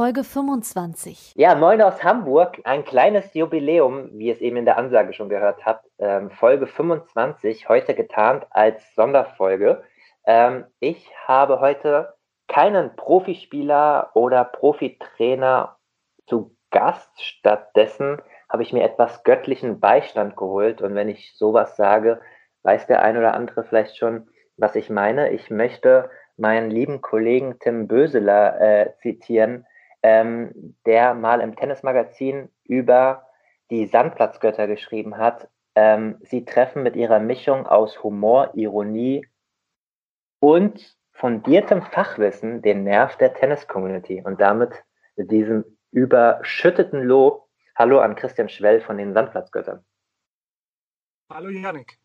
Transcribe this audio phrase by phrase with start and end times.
[0.00, 1.34] Folge 25.
[1.36, 2.58] Ja, moin aus Hamburg.
[2.64, 5.84] Ein kleines Jubiläum, wie ihr es eben in der Ansage schon gehört habt.
[5.98, 9.84] Ähm, Folge 25, heute getarnt als Sonderfolge.
[10.24, 12.14] Ähm, ich habe heute
[12.48, 15.76] keinen Profispieler oder Profitrainer
[16.26, 17.10] zu Gast.
[17.20, 20.80] Stattdessen habe ich mir etwas göttlichen Beistand geholt.
[20.80, 22.22] Und wenn ich sowas sage,
[22.62, 25.28] weiß der ein oder andere vielleicht schon, was ich meine.
[25.32, 29.66] Ich möchte meinen lieben Kollegen Tim Böseler äh, zitieren,
[30.02, 33.26] ähm, der mal im Tennismagazin über
[33.70, 35.48] die Sandplatzgötter geschrieben hat.
[35.74, 39.26] Ähm, sie treffen mit ihrer Mischung aus Humor, Ironie
[40.40, 44.22] und fundiertem Fachwissen den Nerv der Tennis-Community.
[44.24, 44.72] Und damit
[45.16, 49.84] mit diesem überschütteten Lob Hallo an Christian Schwell von den Sandplatzgöttern.
[51.30, 51.98] Hallo Janik.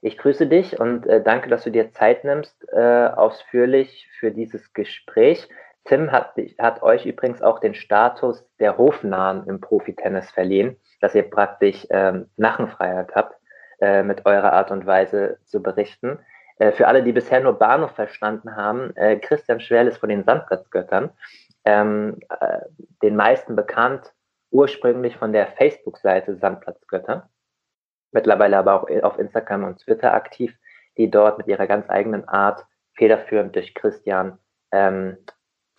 [0.00, 4.72] Ich grüße dich und äh, danke, dass du dir Zeit nimmst, äh, ausführlich für dieses
[4.72, 5.46] Gespräch.
[5.84, 11.28] Tim hat, hat euch übrigens auch den Status der Hofnahen im Profitennis verliehen, dass ihr
[11.28, 13.36] praktisch ähm, Nachenfreiheit habt,
[13.80, 16.18] äh, mit eurer Art und Weise zu berichten.
[16.58, 20.24] Äh, für alle, die bisher nur Bahnhof verstanden haben, äh, Christian Schwerl ist von den
[20.24, 21.10] Sandplatzgöttern,
[21.64, 22.60] ähm, äh,
[23.02, 24.12] den meisten bekannt
[24.50, 27.30] ursprünglich von der Facebook-Seite Sandplatzgötter,
[28.12, 30.54] mittlerweile aber auch auf Instagram und Twitter aktiv,
[30.98, 34.38] die dort mit ihrer ganz eigenen Art federführend durch Christian
[34.72, 35.16] ähm,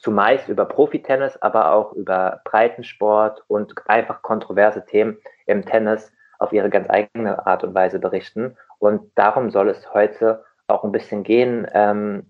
[0.02, 6.72] zumeist über Profitennis, aber auch über Breitensport und einfach kontroverse Themen im Tennis auf ihre
[6.72, 8.58] ganz eigene Art und Weise berichten.
[8.80, 12.28] Und darum soll es heute auch ein bisschen gehen, ähm,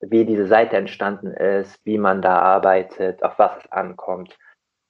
[0.00, 4.38] wie diese Seite entstanden ist, wie man da arbeitet, auf was es ankommt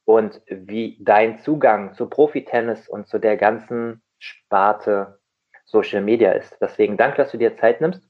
[0.05, 5.19] und wie dein Zugang zu Profitennis und zu der ganzen Sparte
[5.65, 6.59] Social Media ist.
[6.61, 8.03] Deswegen danke, dass du dir Zeit nimmst.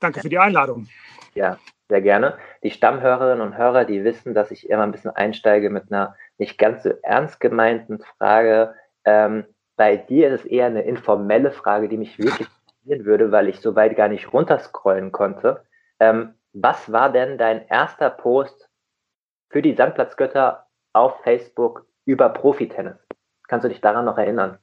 [0.00, 0.88] Danke für die Einladung.
[1.34, 1.58] Ja,
[1.90, 2.38] sehr gerne.
[2.62, 6.56] Die Stammhörerinnen und Hörer, die wissen, dass ich immer ein bisschen einsteige mit einer nicht
[6.56, 8.74] ganz so ernst gemeinten Frage.
[9.04, 9.44] Ähm,
[9.76, 13.60] bei dir ist es eher eine informelle Frage, die mich wirklich interessieren würde, weil ich
[13.60, 15.64] so weit gar nicht runterscrollen konnte.
[15.98, 18.70] Ähm, was war denn dein erster Post
[19.50, 22.96] für die Sandplatzgötter auf Facebook über Profitennis?
[23.46, 24.58] Kannst du dich daran noch erinnern?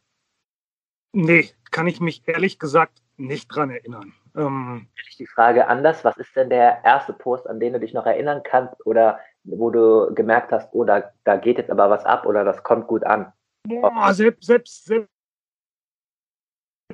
[1.14, 4.14] Nee, kann ich mich ehrlich gesagt nicht dran erinnern.
[4.38, 4.88] Ähm,
[5.18, 8.42] die Frage anders, was ist denn der erste Post, an den du dich noch erinnern
[8.44, 12.44] kannst oder wo du gemerkt hast, oh, da, da geht jetzt aber was ab oder
[12.44, 13.34] das kommt gut an?
[13.68, 15.10] Boah, selbst, selbst, selbst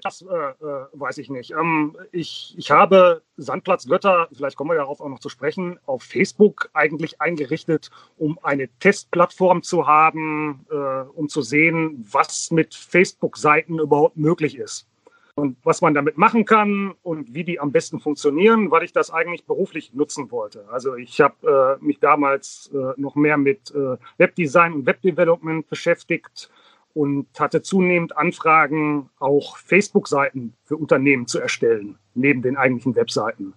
[0.01, 1.51] das äh, äh, weiß ich nicht.
[1.51, 6.03] Ähm, ich, ich habe Sandplatz Götter, vielleicht kommen wir darauf auch noch zu sprechen, auf
[6.03, 13.79] Facebook eigentlich eingerichtet, um eine Testplattform zu haben, äh, um zu sehen, was mit Facebook-Seiten
[13.79, 14.87] überhaupt möglich ist
[15.35, 19.09] und was man damit machen kann und wie die am besten funktionieren, weil ich das
[19.09, 20.65] eigentlich beruflich nutzen wollte.
[20.71, 26.51] Also ich habe äh, mich damals äh, noch mehr mit äh, Webdesign und Webdevelopment beschäftigt
[26.93, 33.53] und hatte zunehmend Anfragen, auch Facebook-Seiten für Unternehmen zu erstellen, neben den eigentlichen Webseiten.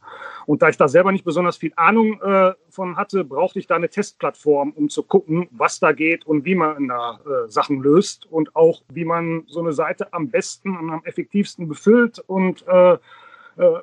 [0.46, 3.76] Und da ich da selber nicht besonders viel Ahnung äh, von hatte, brauchte ich da
[3.76, 8.26] eine Testplattform, um zu gucken, was da geht und wie man da äh, Sachen löst
[8.30, 12.94] und auch wie man so eine Seite am besten und am effektivsten befüllt und äh,
[12.94, 12.98] äh,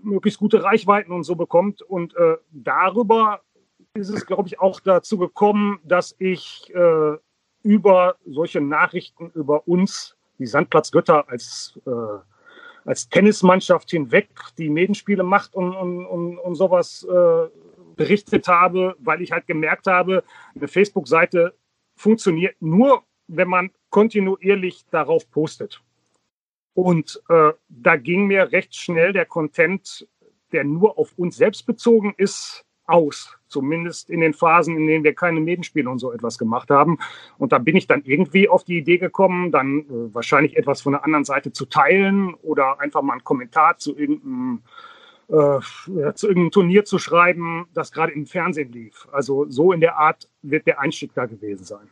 [0.02, 1.81] möglichst gute Reichweiten und so bekommt.
[1.81, 3.41] Und äh, darüber
[3.94, 7.18] ist es, glaube ich, auch dazu gekommen, dass ich äh,
[7.63, 11.91] über solche Nachrichten über uns, die Sandplatzgötter als äh,
[12.85, 17.47] als Tennismannschaft hinweg die Medenspiele macht und, und, und, und sowas äh,
[17.96, 20.23] berichtet habe, weil ich halt gemerkt habe,
[20.56, 21.53] eine Facebook-Seite
[21.96, 25.82] funktioniert nur, wenn man kontinuierlich darauf postet.
[26.73, 30.08] Und äh, da ging mir recht schnell der Content,
[30.52, 33.35] der nur auf uns selbst bezogen ist, aus.
[33.47, 36.99] Zumindest in den Phasen, in denen wir keine Nebenspiele und so etwas gemacht haben.
[37.37, 40.93] Und da bin ich dann irgendwie auf die Idee gekommen, dann äh, wahrscheinlich etwas von
[40.93, 44.61] der anderen Seite zu teilen oder einfach mal einen Kommentar zu irgendeinem,
[45.28, 45.59] äh,
[46.13, 49.07] zu irgendeinem Turnier zu schreiben, das gerade im Fernsehen lief.
[49.11, 51.90] Also so in der Art wird der Einstieg da gewesen sein.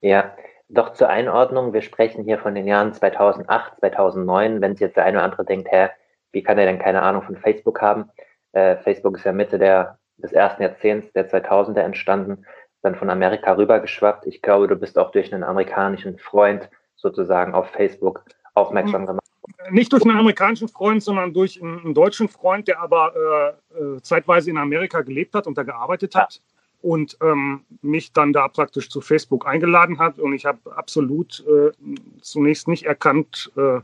[0.00, 0.34] Ja,
[0.68, 4.60] doch zur Einordnung, wir sprechen hier von den Jahren 2008, 2009.
[4.60, 5.88] Wenn sich jetzt der eine oder andere denkt, hä,
[6.32, 8.10] wie kann er denn keine Ahnung von Facebook haben?
[8.58, 12.44] Äh, Facebook ist ja Mitte der, des ersten Jahrzehnts der 2000er entstanden.
[12.82, 14.26] dann von Amerika rübergeschwappt.
[14.26, 18.24] Ich glaube, du bist auch durch einen amerikanischen Freund sozusagen auf Facebook
[18.54, 19.24] aufmerksam gemacht.
[19.70, 24.02] Nicht durch einen amerikanischen Freund, sondern durch einen, einen deutschen Freund, der aber äh, äh,
[24.02, 26.34] zeitweise in Amerika gelebt hat und da gearbeitet hat.
[26.34, 26.40] Ja
[26.80, 30.20] und ähm, mich dann da praktisch zu Facebook eingeladen hat.
[30.20, 31.72] Und ich habe absolut äh,
[32.20, 33.80] zunächst nicht erkannt, äh,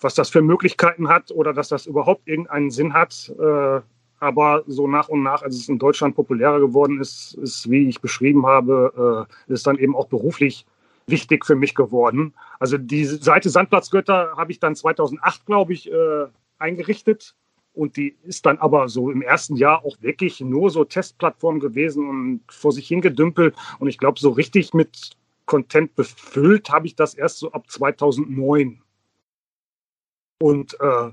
[0.00, 3.32] was das für Möglichkeiten hat oder dass das überhaupt irgendeinen Sinn hat.
[3.38, 3.80] Äh,
[4.20, 8.00] aber so nach und nach, als es in Deutschland populärer geworden ist, ist, wie ich
[8.00, 10.66] beschrieben habe, äh, ist dann eben auch beruflich
[11.06, 12.34] wichtig für mich geworden.
[12.58, 16.26] Also die Seite Sandplatzgötter habe ich dann 2008, glaube ich, äh,
[16.58, 17.34] eingerichtet
[17.78, 22.08] und die ist dann aber so im ersten Jahr auch wirklich nur so Testplattform gewesen
[22.08, 23.54] und vor sich hingedümpelt.
[23.78, 25.16] Und ich glaube, so richtig mit
[25.46, 28.82] Content befüllt habe ich das erst so ab 2009.
[30.40, 31.10] Und äh,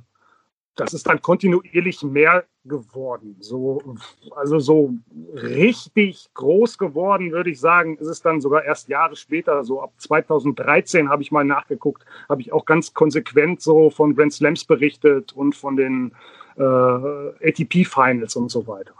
[0.75, 3.35] das ist dann kontinuierlich mehr geworden.
[3.39, 3.95] So,
[4.35, 4.93] also so
[5.33, 9.63] richtig groß geworden, würde ich sagen, ist es dann sogar erst Jahre später.
[9.63, 14.33] So ab 2013 habe ich mal nachgeguckt, habe ich auch ganz konsequent so von Grand
[14.33, 16.13] Slams berichtet und von den
[16.57, 18.93] äh, ATP-Finals und so weiter.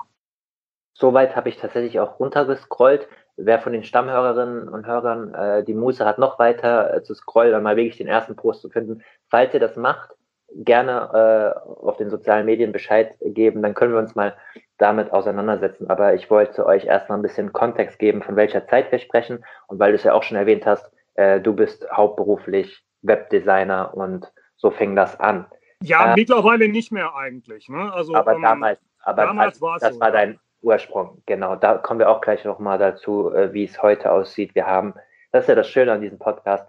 [0.94, 3.08] Soweit habe ich tatsächlich auch runtergescrollt.
[3.38, 7.54] Wer von den Stammhörerinnen und Hörern äh, die Muße hat, noch weiter äh, zu scrollen
[7.54, 10.16] und mal wirklich den ersten Post zu finden, falls ihr das macht,
[10.54, 14.36] gerne äh, auf den sozialen Medien Bescheid geben, dann können wir uns mal
[14.78, 15.90] damit auseinandersetzen.
[15.90, 19.44] Aber ich wollte euch erstmal ein bisschen Kontext geben, von welcher Zeit wir sprechen.
[19.68, 24.32] Und weil du es ja auch schon erwähnt hast, äh, du bist hauptberuflich Webdesigner und
[24.58, 25.46] so fing das an.
[25.82, 27.70] Ja, äh, mittlerweile nicht mehr eigentlich.
[27.70, 27.92] Ne?
[27.94, 31.22] Also, aber ähm, damals, aber damals war das so, war dein Ursprung.
[31.26, 34.56] Genau, da kommen wir auch gleich nochmal dazu, äh, wie es heute aussieht.
[34.56, 34.94] Wir haben,
[35.32, 36.68] das ist ja das Schöne an diesem Podcast,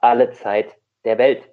[0.00, 1.48] alle Zeit der Welt.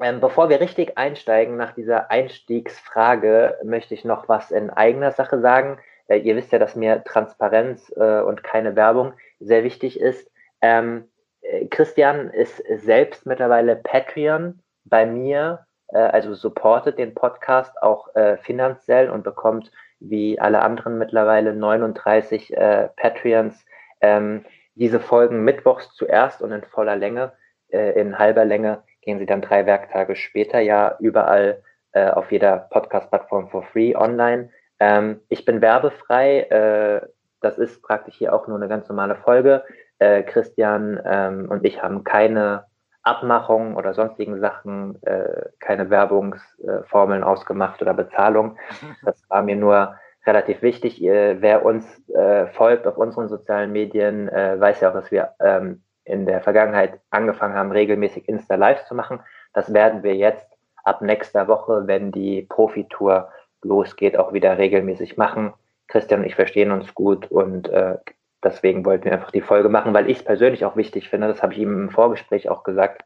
[0.00, 5.40] Ähm, bevor wir richtig einsteigen nach dieser Einstiegsfrage, möchte ich noch was in eigener Sache
[5.40, 5.78] sagen.
[6.08, 10.28] Äh, ihr wisst ja, dass mir Transparenz äh, und keine Werbung sehr wichtig ist.
[10.60, 11.04] Ähm,
[11.42, 18.36] äh, Christian ist selbst mittlerweile Patreon bei mir, äh, also supportet den Podcast auch äh,
[18.38, 19.70] finanziell und bekommt
[20.00, 23.64] wie alle anderen mittlerweile 39 äh, Patreons
[24.00, 24.44] ähm,
[24.74, 27.32] diese Folgen mittwochs zuerst und in voller Länge,
[27.68, 31.62] in halber Länge gehen sie dann drei Werktage später ja überall
[31.92, 34.50] äh, auf jeder Podcast-Plattform for free online.
[34.80, 36.40] Ähm, ich bin werbefrei.
[36.40, 37.06] Äh,
[37.40, 39.62] das ist praktisch hier auch nur eine ganz normale Folge.
[39.98, 42.64] Äh, Christian ähm, und ich haben keine
[43.02, 48.58] Abmachungen oder sonstigen Sachen, äh, keine Werbungsformeln ausgemacht oder Bezahlung.
[49.04, 49.94] Das war mir nur
[50.26, 51.00] relativ wichtig.
[51.02, 55.83] wer uns äh, folgt auf unseren sozialen Medien, äh, weiß ja auch, dass wir ähm,
[56.04, 59.20] in der Vergangenheit angefangen haben, regelmäßig Insta-Lives zu machen.
[59.52, 60.46] Das werden wir jetzt
[60.84, 63.30] ab nächster Woche, wenn die Profitour
[63.62, 65.54] losgeht, auch wieder regelmäßig machen.
[65.88, 67.96] Christian und ich verstehen uns gut und äh,
[68.42, 71.42] deswegen wollten wir einfach die Folge machen, weil ich es persönlich auch wichtig finde, das
[71.42, 73.04] habe ich ihm im Vorgespräch auch gesagt.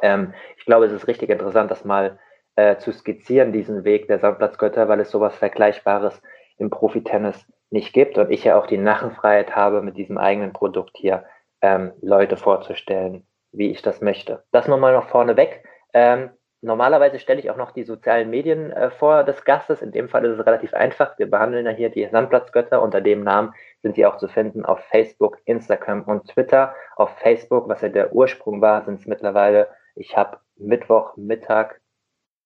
[0.00, 2.18] Ähm, ich glaube, es ist richtig interessant, das mal
[2.56, 6.20] äh, zu skizzieren, diesen Weg der Sandplatzgötter, weil es sowas Vergleichbares
[6.58, 10.96] im Profitennis nicht gibt und ich ja auch die Nachenfreiheit habe, mit diesem eigenen Produkt
[10.96, 11.24] hier
[11.62, 14.42] ähm, Leute vorzustellen, wie ich das möchte.
[14.50, 15.64] Das nochmal noch vorneweg.
[15.94, 16.30] Ähm,
[16.60, 19.80] normalerweise stelle ich auch noch die sozialen Medien äh, vor des Gastes.
[19.80, 21.18] In dem Fall ist es relativ einfach.
[21.18, 22.82] Wir behandeln ja hier die Sandplatzgötter.
[22.82, 26.74] Unter dem Namen sind sie auch zu finden auf Facebook, Instagram und Twitter.
[26.96, 31.80] Auf Facebook, was ja der Ursprung war, sind es mittlerweile, ich habe Mittwoch Mittag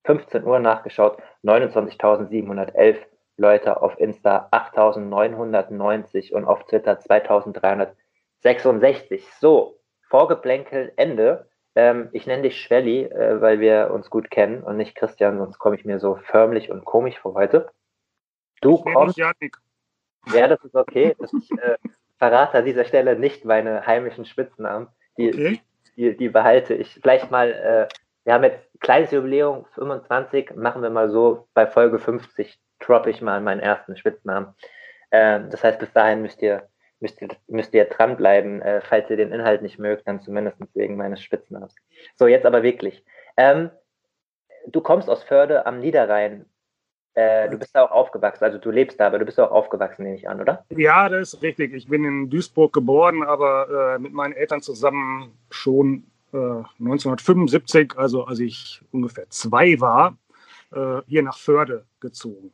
[0.05, 2.97] 15 Uhr nachgeschaut, 29.711
[3.37, 7.89] Leute auf Insta, 8.990 und auf Twitter 2.300
[8.47, 9.27] 66.
[9.41, 11.49] So, Vorgeplänkel, Ende.
[11.75, 15.59] Ähm, ich nenne dich Schwelli, äh, weil wir uns gut kennen und nicht Christian, sonst
[15.59, 17.69] komme ich mir so förmlich und komisch vor heute.
[18.61, 19.19] Du kommst.
[19.19, 21.15] Ja, das ist okay.
[21.19, 21.77] Das, ich äh,
[22.19, 24.89] verrate an dieser Stelle nicht meine heimischen Spitznamen.
[25.19, 25.61] Die, okay.
[25.97, 26.95] die, die, behalte ich.
[26.95, 27.89] Vielleicht mal, äh,
[28.25, 33.21] wir haben jetzt kleines Jubiläum, 25, machen wir mal so, bei Folge 50 droppe ich
[33.21, 34.55] mal meinen ersten Spitznamen.
[35.11, 36.69] Äh, das heißt, bis dahin müsst ihr
[37.01, 38.63] müsst ihr, müsst ihr dranbleiben.
[38.63, 41.75] Äh, falls ihr den Inhalt nicht mögt, dann zumindest wegen meines Spitznamens.
[42.17, 43.05] So, jetzt aber wirklich.
[43.37, 43.71] Ähm,
[44.67, 46.47] du kommst aus Förde am Niederrhein.
[47.15, 50.03] Äh, du bist da auch aufgewachsen, also du lebst da, aber du bist auch aufgewachsen,
[50.03, 50.67] nehme ich an, oder?
[50.69, 51.73] Ja, das ist richtig.
[51.73, 58.25] Ich bin in Duisburg geboren, aber äh, mit meinen Eltern zusammen schon 1975, äh, also
[58.25, 60.19] als ich ungefähr zwei war,
[60.73, 62.53] äh, hier nach Förde gezogen.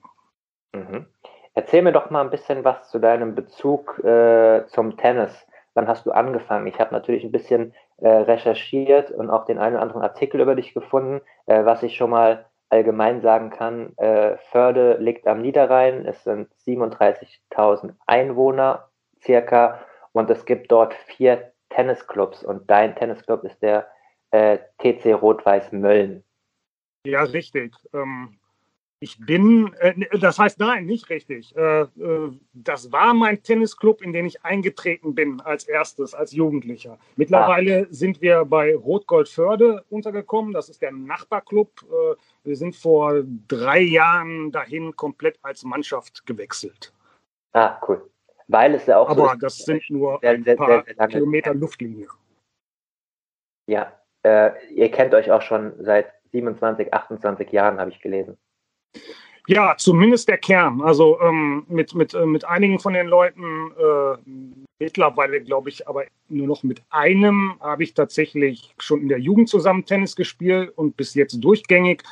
[0.73, 1.07] Mhm.
[1.55, 5.47] Erzähl mir doch mal ein bisschen was zu deinem Bezug äh, zum Tennis.
[5.75, 6.67] Wann hast du angefangen?
[6.67, 10.55] Ich habe natürlich ein bisschen äh, recherchiert und auch den einen oder anderen Artikel über
[10.55, 11.21] dich gefunden.
[11.47, 16.07] Äh, was ich schon mal allgemein sagen kann, äh, Förde liegt am Niederrhein.
[16.07, 18.89] Es sind 37.000 Einwohner,
[19.23, 19.81] circa
[20.13, 23.89] und es gibt dort vier Tennisclubs und dein Tennisclub ist der
[24.31, 26.25] äh, TC Rot-Weiß Mölln.
[27.07, 27.75] Ja, richtig.
[27.93, 28.39] Ähm,
[29.03, 31.57] ich bin, äh, das heißt nein, nicht richtig.
[31.57, 36.99] Äh, äh, das war mein Tennisclub, in den ich eingetreten bin als erstes, als Jugendlicher.
[37.17, 37.87] Mittlerweile ah.
[37.91, 40.53] sind wir bei Rot-Gold-Förde untergekommen.
[40.53, 41.83] Das ist der Nachbarclub.
[41.83, 46.93] Äh, wir sind vor drei Jahren dahin komplett als Mannschaft gewechselt.
[47.53, 48.09] Ah, cool.
[48.47, 51.55] Weil es ja auch Aber so das sind nur sehr, ein paar sehr, sehr Kilometer
[51.55, 52.07] Luftlinie.
[53.67, 53.93] Ja,
[54.23, 58.39] äh, ihr kennt euch auch schon seit 27, 28 Jahren, habe ich gelesen.
[59.49, 60.81] Ja, zumindest der Kern.
[60.81, 64.31] Also ähm, mit, mit, äh, mit einigen von den Leuten, äh,
[64.79, 69.49] mittlerweile glaube ich, aber nur noch mit einem habe ich tatsächlich schon in der Jugend
[69.49, 72.03] zusammen Tennis gespielt und bis jetzt durchgängig.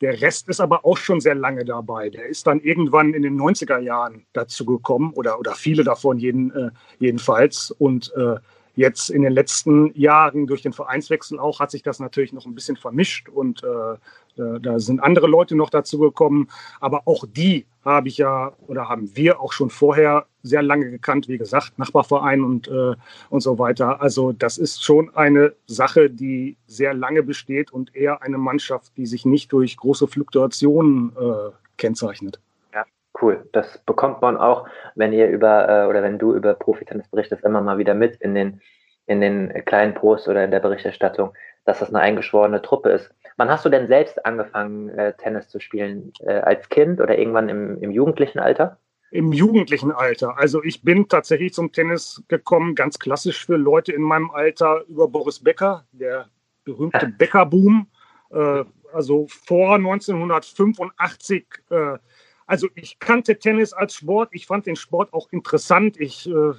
[0.00, 2.10] Der Rest ist aber auch schon sehr lange dabei.
[2.10, 6.50] Der ist dann irgendwann in den 90er Jahren dazu gekommen oder, oder viele davon jeden,
[6.54, 7.70] äh, jedenfalls.
[7.70, 8.36] Und äh,
[8.78, 12.54] Jetzt in den letzten Jahren durch den Vereinswechsel auch hat sich das natürlich noch ein
[12.54, 13.96] bisschen vermischt und äh,
[14.38, 16.48] da sind andere Leute noch dazu gekommen.
[16.80, 21.28] Aber auch die habe ich ja oder haben wir auch schon vorher sehr lange gekannt,
[21.28, 22.94] wie gesagt, Nachbarverein und, äh,
[23.30, 24.00] und so weiter.
[24.00, 29.06] Also das ist schon eine Sache, die sehr lange besteht und eher eine Mannschaft, die
[29.06, 32.40] sich nicht durch große Fluktuationen äh, kennzeichnet.
[33.20, 33.48] Cool.
[33.52, 37.60] Das bekommt man auch, wenn ihr über äh, oder wenn du über Profitennis berichtest, immer
[37.60, 38.60] mal wieder mit in den,
[39.06, 41.32] in den kleinen Posts oder in der Berichterstattung,
[41.64, 43.10] dass das eine eingeschworene Truppe ist.
[43.38, 46.12] Wann hast du denn selbst angefangen, äh, Tennis zu spielen?
[46.20, 48.78] Äh, als Kind oder irgendwann im, im jugendlichen Alter?
[49.10, 50.36] Im jugendlichen Alter.
[50.36, 55.08] Also ich bin tatsächlich zum Tennis gekommen, ganz klassisch für Leute in meinem Alter, über
[55.08, 56.28] Boris Becker, der
[56.64, 57.86] berühmte Becker-Boom.
[58.32, 61.98] Äh, also vor 1985 äh,
[62.48, 64.30] also ich kannte Tennis als Sport.
[64.32, 66.00] Ich fand den Sport auch interessant.
[66.00, 66.52] Ich äh,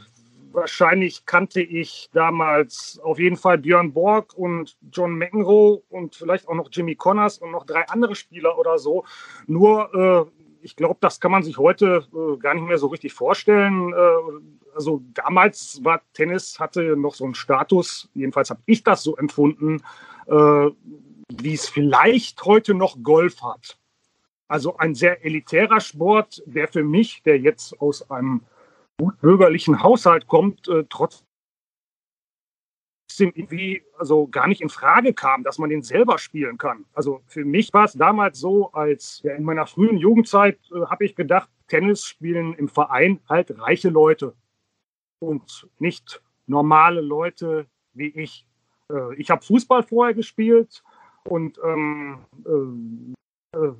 [0.52, 6.56] wahrscheinlich kannte ich damals auf jeden Fall Björn Borg und John McEnroe und vielleicht auch
[6.56, 9.06] noch Jimmy Connors und noch drei andere Spieler oder so.
[9.48, 13.14] Nur äh, ich glaube, das kann man sich heute äh, gar nicht mehr so richtig
[13.14, 13.94] vorstellen.
[13.94, 18.10] Äh, also damals war Tennis hatte noch so einen Status.
[18.14, 19.82] Jedenfalls habe ich das so empfunden,
[20.28, 20.70] äh,
[21.32, 23.78] wie es vielleicht heute noch Golf hat.
[24.48, 28.42] Also ein sehr elitärer Sport, der für mich, der jetzt aus einem
[29.22, 31.26] bürgerlichen Haushalt kommt, äh, trotzdem
[33.20, 36.86] irgendwie also gar nicht in Frage kam, dass man den selber spielen kann.
[36.94, 41.06] Also für mich war es damals so, als ja, in meiner frühen Jugendzeit äh, habe
[41.06, 44.36] ich gedacht, Tennis spielen im Verein halt reiche Leute
[45.20, 48.46] und nicht normale Leute wie ich.
[48.92, 50.84] Äh, ich habe Fußball vorher gespielt
[51.24, 52.26] und ähm,
[53.54, 53.74] äh, äh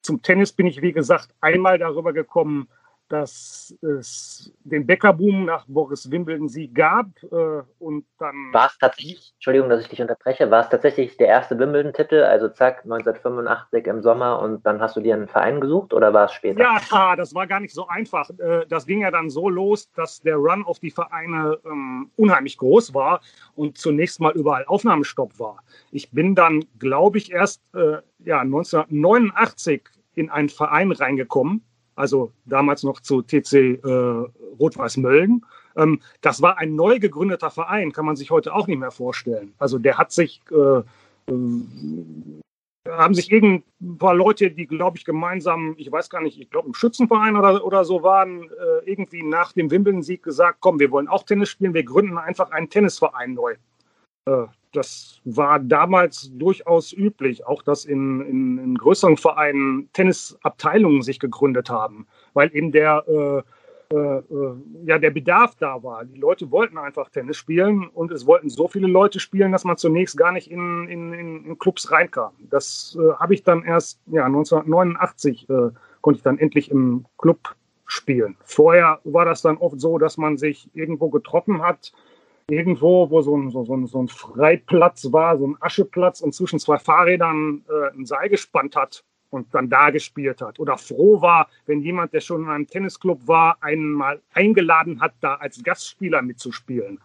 [0.00, 2.68] zum Tennis bin ich, wie gesagt, einmal darüber gekommen,
[3.08, 8.52] dass es den Bäckerboom nach Boris Wimbledon Sieg gab äh, und dann.
[8.52, 12.48] War es tatsächlich, Entschuldigung, dass ich dich unterbreche, war es tatsächlich der erste Wimbledon-Titel, also
[12.48, 16.32] zack, 1985 im Sommer und dann hast du dir einen Verein gesucht oder war es
[16.32, 16.60] später?
[16.60, 18.30] Ja, das war gar nicht so einfach.
[18.38, 22.58] Äh, das ging ja dann so los, dass der Run auf die Vereine ähm, unheimlich
[22.58, 23.20] groß war
[23.54, 25.62] und zunächst mal überall Aufnahmestopp war.
[25.90, 29.82] Ich bin dann, glaube ich, erst äh, ja, 1989
[30.14, 31.64] in einen Verein reingekommen,
[31.98, 34.24] also damals noch zu TC äh,
[34.58, 35.44] Rot-Weiß Mölln.
[35.76, 39.54] Ähm, das war ein neu gegründeter Verein, kann man sich heute auch nicht mehr vorstellen.
[39.58, 40.82] Also der hat sich, äh,
[41.30, 41.42] äh,
[42.88, 46.68] haben sich irgendein paar Leute, die, glaube ich, gemeinsam, ich weiß gar nicht, ich glaube,
[46.68, 51.08] im Schützenverein oder, oder so waren, äh, irgendwie nach dem Wimbledon-Sieg gesagt, komm, wir wollen
[51.08, 53.56] auch Tennis spielen, wir gründen einfach einen Tennisverein neu.
[54.28, 61.18] Äh, das war damals durchaus üblich, auch dass in, in, in größeren Vereinen Tennisabteilungen sich
[61.18, 64.54] gegründet haben, weil eben der, äh, äh, äh,
[64.84, 66.04] ja, der Bedarf da war.
[66.04, 69.78] Die Leute wollten einfach Tennis spielen und es wollten so viele Leute spielen, dass man
[69.78, 72.32] zunächst gar nicht in, in, in Clubs reinkam.
[72.50, 75.70] Das äh, habe ich dann erst ja, 1989 äh,
[76.02, 77.54] konnte ich dann endlich im Club
[77.86, 78.36] spielen.
[78.44, 81.92] Vorher war das dann oft so, dass man sich irgendwo getroffen hat,
[82.50, 86.58] irgendwo, wo so ein, so, so, so ein Freiplatz war, so ein Ascheplatz und zwischen
[86.58, 90.58] zwei Fahrrädern äh, ein Seil gespannt hat und dann da gespielt hat.
[90.58, 95.12] Oder froh war, wenn jemand, der schon in einem Tennisclub war, einen mal eingeladen hat,
[95.20, 96.98] da als Gastspieler mitzuspielen.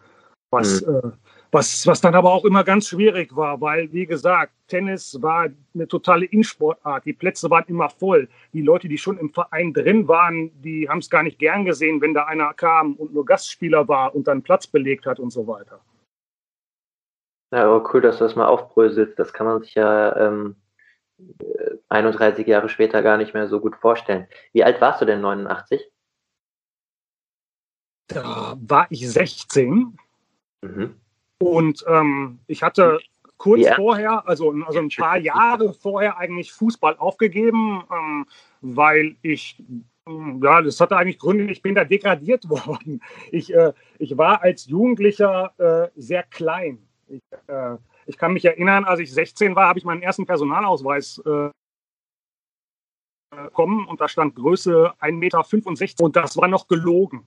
[0.50, 0.94] Was mhm.
[0.96, 1.10] äh,
[1.54, 5.86] was, was dann aber auch immer ganz schwierig war, weil, wie gesagt, Tennis war eine
[5.86, 7.04] totale Insportart.
[7.04, 8.28] Die Plätze waren immer voll.
[8.52, 12.00] Die Leute, die schon im Verein drin waren, die haben es gar nicht gern gesehen,
[12.00, 15.46] wenn da einer kam und nur Gastspieler war und dann Platz belegt hat und so
[15.46, 15.80] weiter.
[17.52, 19.16] Ja, aber cool, dass du das mal aufbröselst.
[19.16, 20.56] Das kann man sich ja ähm,
[21.88, 24.26] 31 Jahre später gar nicht mehr so gut vorstellen.
[24.52, 25.80] Wie alt warst du denn 89?
[28.08, 29.96] Da war ich 16
[30.62, 31.00] mhm.
[31.40, 33.00] Und ähm, ich hatte
[33.36, 33.74] kurz ja.
[33.74, 38.26] vorher, also, also ein paar Jahre vorher eigentlich Fußball aufgegeben, ähm,
[38.60, 39.62] weil ich
[40.42, 43.00] ja, das hatte eigentlich Gründe, ich bin da degradiert worden.
[43.30, 46.78] Ich, äh, ich war als Jugendlicher äh, sehr klein.
[47.08, 47.76] Ich, äh,
[48.06, 51.50] ich, kann mich erinnern, als ich 16 war, habe ich meinen ersten Personalausweis äh,
[53.30, 57.26] bekommen und da stand Größe 1,65 Meter und das war noch gelogen.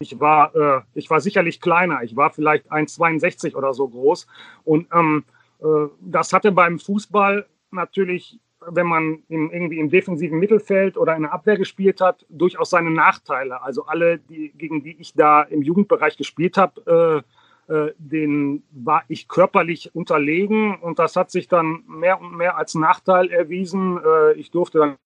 [0.00, 4.26] Ich war, äh, ich war sicherlich kleiner, ich war vielleicht 1,62 oder so groß
[4.64, 5.24] und ähm,
[5.60, 8.38] äh, das hatte beim Fußball natürlich
[8.70, 12.90] wenn man im, irgendwie im defensiven Mittelfeld oder in der Abwehr gespielt hat, durchaus seine
[12.90, 13.62] Nachteile.
[13.62, 17.24] Also alle, die, gegen die ich da im Jugendbereich gespielt habe,
[17.68, 22.56] äh, äh, den war ich körperlich unterlegen und das hat sich dann mehr und mehr
[22.56, 23.98] als Nachteil erwiesen.
[24.04, 24.96] Äh, ich durfte dann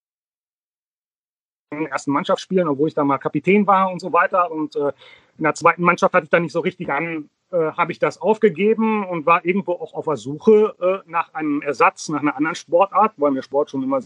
[1.71, 4.51] in der ersten Mannschaft spielen, obwohl ich da mal Kapitän war und so weiter.
[4.51, 4.93] Und äh,
[5.37, 8.21] in der zweiten Mannschaft hatte ich dann nicht so richtig an, äh, habe ich das
[8.21, 12.57] aufgegeben und war irgendwo auch auf der Suche äh, nach einem Ersatz, nach einer anderen
[12.57, 14.01] Sportart, weil mir Sport schon immer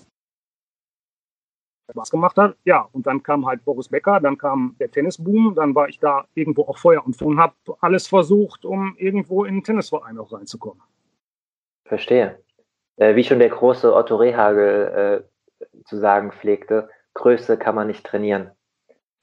[1.90, 2.57] Spaß gemacht hat.
[2.64, 6.26] Ja, und dann kam halt Boris Becker, dann kam der Tennisboom, dann war ich da
[6.35, 10.83] irgendwo auch Feuer und und habe alles versucht, um irgendwo in den Tennisverein auch reinzukommen.
[11.85, 12.38] Verstehe.
[12.97, 15.26] Äh, wie schon der große Otto Rehagel
[15.61, 18.50] äh, zu sagen pflegte, Größe kann man nicht trainieren.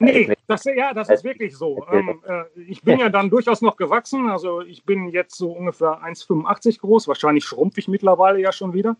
[0.02, 1.86] Nee, das, ja, das ist wirklich so.
[1.92, 4.30] Ähm, äh, ich bin ja dann durchaus noch gewachsen.
[4.30, 7.06] Also ich bin jetzt so ungefähr 1,85 groß.
[7.06, 8.96] Wahrscheinlich schrumpfe ich mittlerweile ja schon wieder.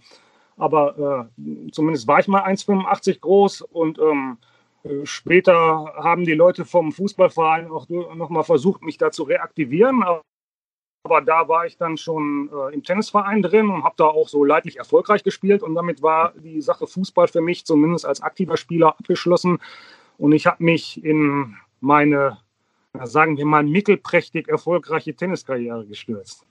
[0.59, 3.63] Aber äh, zumindest war ich mal 1,85 groß.
[3.63, 4.37] Und ähm,
[4.83, 10.03] äh, später haben die Leute vom Fußballverein auch nochmal versucht, mich da zu reaktivieren.
[10.03, 10.21] Aber
[11.05, 14.79] da war ich dann schon äh, im Tennisverein drin und habe da auch so leidlich
[14.79, 15.63] erfolgreich gespielt.
[15.63, 19.59] Und damit war die Sache Fußball für mich zumindest als aktiver Spieler abgeschlossen.
[20.19, 22.39] Und ich habe mich in meine,
[23.05, 26.45] sagen wir mal, mittelprächtig erfolgreiche Tenniskarriere gestürzt.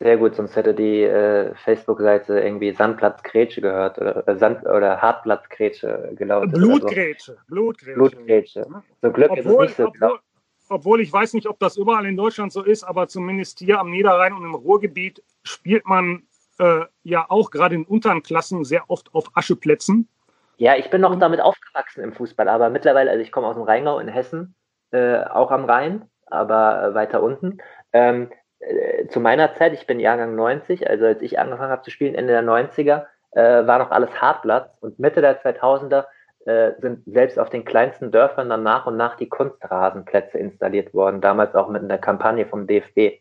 [0.00, 6.12] Sehr gut, sonst hätte die äh, Facebook-Seite irgendwie Sandplatzgrätsche gehört oder, äh, Sand oder Hartplatzgrätsche
[6.14, 6.52] gelautet.
[6.52, 7.38] Blutgrätsche, so.
[7.48, 7.94] Blutgrätsche.
[7.98, 8.66] Blutgrätsche.
[9.02, 10.06] So Glück obwohl, ist es nicht so.
[10.06, 10.20] Obwohl,
[10.68, 13.90] obwohl ich weiß nicht, ob das überall in Deutschland so ist, aber zumindest hier am
[13.90, 16.22] Niederrhein und im Ruhrgebiet spielt man
[16.58, 20.08] äh, ja auch gerade in unteren Klassen sehr oft auf Ascheplätzen.
[20.56, 23.62] Ja, ich bin noch damit aufgewachsen im Fußball, aber mittlerweile, also ich komme aus dem
[23.62, 24.54] Rheingau in Hessen,
[24.90, 27.58] äh, auch am Rhein, aber äh, weiter unten.
[27.92, 31.90] Ähm, äh, zu meiner Zeit, ich bin Jahrgang 90, also als ich angefangen habe zu
[31.90, 36.06] spielen, Ende der 90er, äh, war noch alles Hartplatz und Mitte der 2000er
[36.46, 41.20] äh, sind selbst auf den kleinsten Dörfern dann nach und nach die Kunstrasenplätze installiert worden,
[41.20, 43.20] damals auch mit einer Kampagne vom DFB.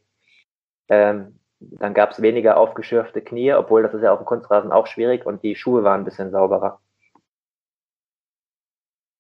[0.89, 4.88] Ähm, dann gab es weniger aufgeschürfte Knie, obwohl das ist ja auf dem Kunstrasen auch
[4.88, 6.80] schwierig und die Schuhe waren ein bisschen sauberer.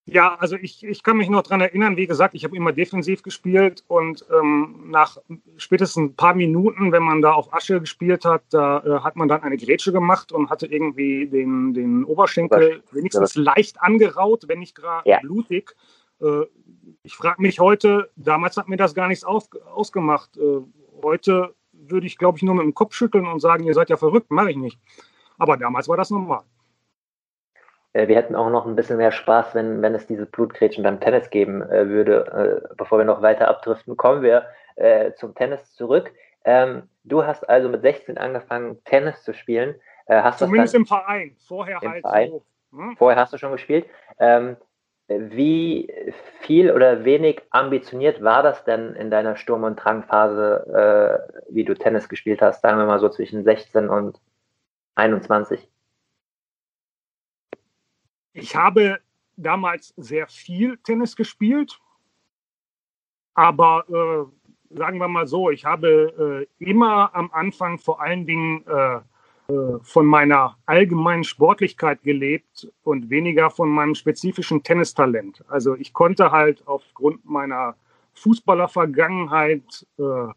[0.09, 3.23] Ja, also ich, ich kann mich noch dran erinnern, wie gesagt, ich habe immer defensiv
[3.23, 5.17] gespielt und ähm, nach
[5.57, 9.27] spätestens ein paar Minuten, wenn man da auf Asche gespielt hat, da äh, hat man
[9.27, 14.75] dann eine Grätsche gemacht und hatte irgendwie den, den Oberschenkel wenigstens leicht angeraut, wenn nicht
[14.75, 15.19] gerade ja.
[15.19, 15.75] blutig.
[16.21, 16.43] Äh,
[17.03, 20.37] ich frage mich heute, damals hat mir das gar nichts auf, ausgemacht.
[20.37, 20.61] Äh,
[21.03, 23.97] heute würde ich, glaube ich, nur mit dem Kopf schütteln und sagen, ihr seid ja
[23.97, 24.79] verrückt, mache ich nicht.
[25.37, 26.43] Aber damals war das normal.
[27.97, 30.99] Äh, wir hätten auch noch ein bisschen mehr Spaß, wenn, wenn es diese Blutgrätschen beim
[30.99, 32.61] Tennis geben äh, würde.
[32.69, 36.11] Äh, bevor wir noch weiter abdriften, kommen wir äh, zum Tennis zurück.
[36.45, 39.75] Ähm, du hast also mit 16 angefangen, Tennis zu spielen.
[40.05, 41.35] Äh, hast Zumindest im Verein.
[41.47, 42.29] Vorher halt Verein.
[42.29, 42.43] so.
[42.71, 42.95] Hm?
[42.97, 43.87] Vorher hast du schon gespielt.
[44.19, 44.57] Ähm,
[45.07, 45.91] wie
[46.41, 51.73] viel oder wenig ambitioniert war das denn in deiner Sturm- und Drangphase, äh, wie du
[51.73, 52.61] Tennis gespielt hast?
[52.61, 54.19] Sagen wir mal so zwischen 16 und
[54.95, 55.67] 21.
[58.37, 58.99] Ich habe
[59.35, 61.79] damals sehr viel Tennis gespielt,
[63.33, 68.63] aber äh, sagen wir mal so, ich habe äh, immer am Anfang vor allen Dingen
[68.67, 68.97] äh,
[69.51, 75.43] äh von meiner allgemeinen Sportlichkeit gelebt und weniger von meinem spezifischen Tennistalent.
[75.47, 77.75] Also ich konnte halt aufgrund meiner
[78.13, 80.31] Fußballervergangenheit äh,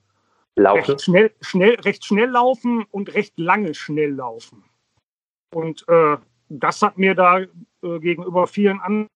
[0.56, 4.64] recht, schnell, schnell, recht schnell laufen und recht lange schnell laufen.
[5.52, 6.16] Und äh,
[6.50, 7.46] das hat mir da äh,
[8.00, 9.08] gegenüber vielen anderen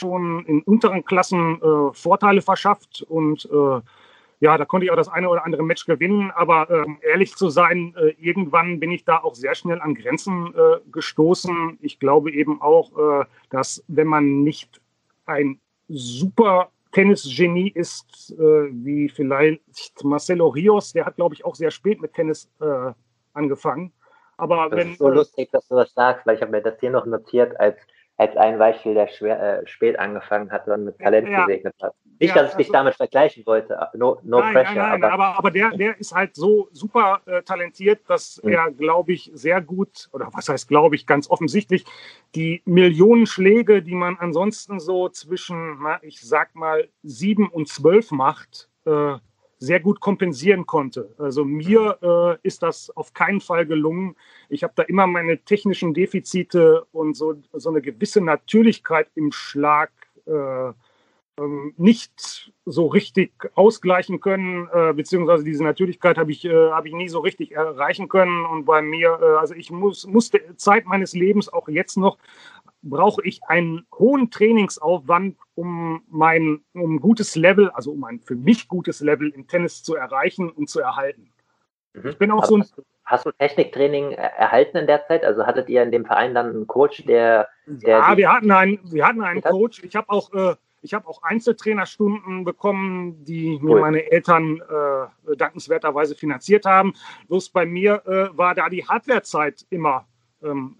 [0.00, 3.80] schon in unteren Klassen äh, Vorteile verschafft und äh,
[4.38, 7.50] ja, da konnte ich auch das eine oder andere Match gewinnen, aber ähm, ehrlich zu
[7.50, 11.76] sein, äh, irgendwann bin ich da auch sehr schnell an Grenzen äh, gestoßen.
[11.82, 14.80] Ich glaube eben auch, äh, dass wenn man nicht
[15.26, 22.00] ein super Tennisgenie ist, wie vielleicht Marcelo Rios, der hat, glaube ich, auch sehr spät
[22.00, 22.50] mit Tennis
[23.32, 23.92] angefangen.
[24.40, 26.78] Aber das wenn, ist so lustig, dass du das sagst, weil ich habe mir das
[26.80, 27.76] hier noch notiert als,
[28.16, 31.94] als ein Beispiel, der schwer, äh, spät angefangen hat und mit Talent ja, gesegnet hat.
[32.18, 34.74] Nicht, ja, dass ich dich also, damit vergleichen wollte, no, no nein, pressure.
[34.74, 38.52] Nein, nein, aber, aber, aber der, der ist halt so super äh, talentiert, dass mhm.
[38.52, 41.86] er, glaube ich, sehr gut, oder was heißt, glaube ich, ganz offensichtlich,
[42.34, 48.10] die Millionen Schläge, die man ansonsten so zwischen, na, ich sag mal, sieben und zwölf
[48.10, 49.16] macht, äh,
[49.60, 51.14] sehr gut kompensieren konnte.
[51.18, 51.98] Also mir
[52.42, 54.16] äh, ist das auf keinen Fall gelungen.
[54.48, 59.92] Ich habe da immer meine technischen Defizite und so, so eine gewisse Natürlichkeit im Schlag
[60.26, 60.72] äh,
[61.40, 66.92] ähm, nicht so richtig ausgleichen können, äh, beziehungsweise diese Natürlichkeit habe ich, äh, hab ich
[66.92, 68.44] nie so richtig erreichen können.
[68.44, 72.18] Und bei mir, äh, also ich muss, musste Zeit meines Lebens auch jetzt noch
[72.82, 78.68] brauche ich einen hohen Trainingsaufwand, um mein um gutes Level, also um ein für mich
[78.68, 81.30] gutes Level im Tennis zu erreichen und zu erhalten.
[81.94, 82.08] Mhm.
[82.08, 82.64] Ich bin auch so ein
[83.04, 85.24] hast, du, Techniktraining erhalten in der Zeit?
[85.24, 88.80] Also hattet ihr in dem Verein dann einen Coach, der, der Ja, wir hatten einen,
[88.84, 89.82] wir hatten einen Coach.
[89.82, 93.80] Ich habe auch äh, ich habe auch Einzeltrainerstunden bekommen, die mir cool.
[93.80, 96.94] meine Eltern äh, dankenswerterweise finanziert haben.
[97.28, 100.06] Bloß bei mir äh, war da die Hardwarezeit immer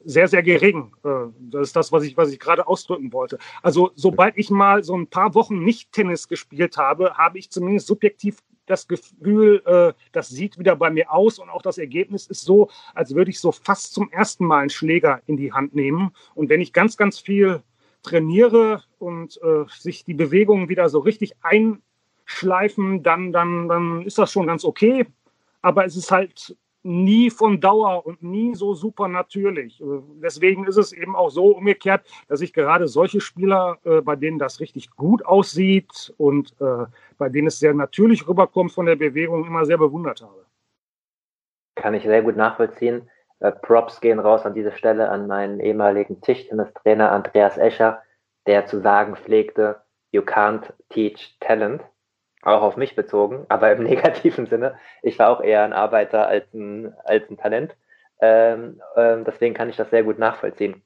[0.05, 0.93] sehr, sehr gering.
[1.05, 3.39] Äh, das ist das, was ich, was ich gerade ausdrücken wollte.
[3.63, 7.87] Also sobald ich mal so ein paar Wochen nicht Tennis gespielt habe, habe ich zumindest
[7.87, 12.43] subjektiv das Gefühl, äh, das sieht wieder bei mir aus und auch das Ergebnis ist
[12.43, 16.13] so, als würde ich so fast zum ersten Mal einen Schläger in die Hand nehmen.
[16.35, 17.63] Und wenn ich ganz, ganz viel
[18.03, 24.33] trainiere und äh, sich die Bewegungen wieder so richtig einschleifen, dann, dann, dann ist das
[24.33, 25.07] schon ganz okay.
[25.63, 29.81] Aber es ist halt nie von Dauer und nie so super natürlich.
[29.81, 29.85] Äh,
[30.23, 34.39] deswegen ist es eben auch so umgekehrt, dass ich gerade solche Spieler, äh, bei denen
[34.39, 36.87] das richtig gut aussieht und äh,
[37.19, 40.47] bei denen es sehr natürlich rüberkommt von der Bewegung, immer sehr bewundert habe.
[41.77, 43.09] Kann ich sehr gut nachvollziehen.
[43.41, 48.03] Äh, Props gehen raus an dieser Stelle an meinen ehemaligen Tischtennistrainer Andreas Escher,
[48.47, 49.81] der zu sagen pflegte,
[50.13, 51.83] you can't teach talent
[52.43, 54.77] auch auf mich bezogen, aber im negativen Sinne.
[55.03, 57.77] Ich war auch eher ein Arbeiter als ein, als ein Talent.
[58.21, 60.83] Ähm, ähm, deswegen kann ich das sehr gut nachvollziehen.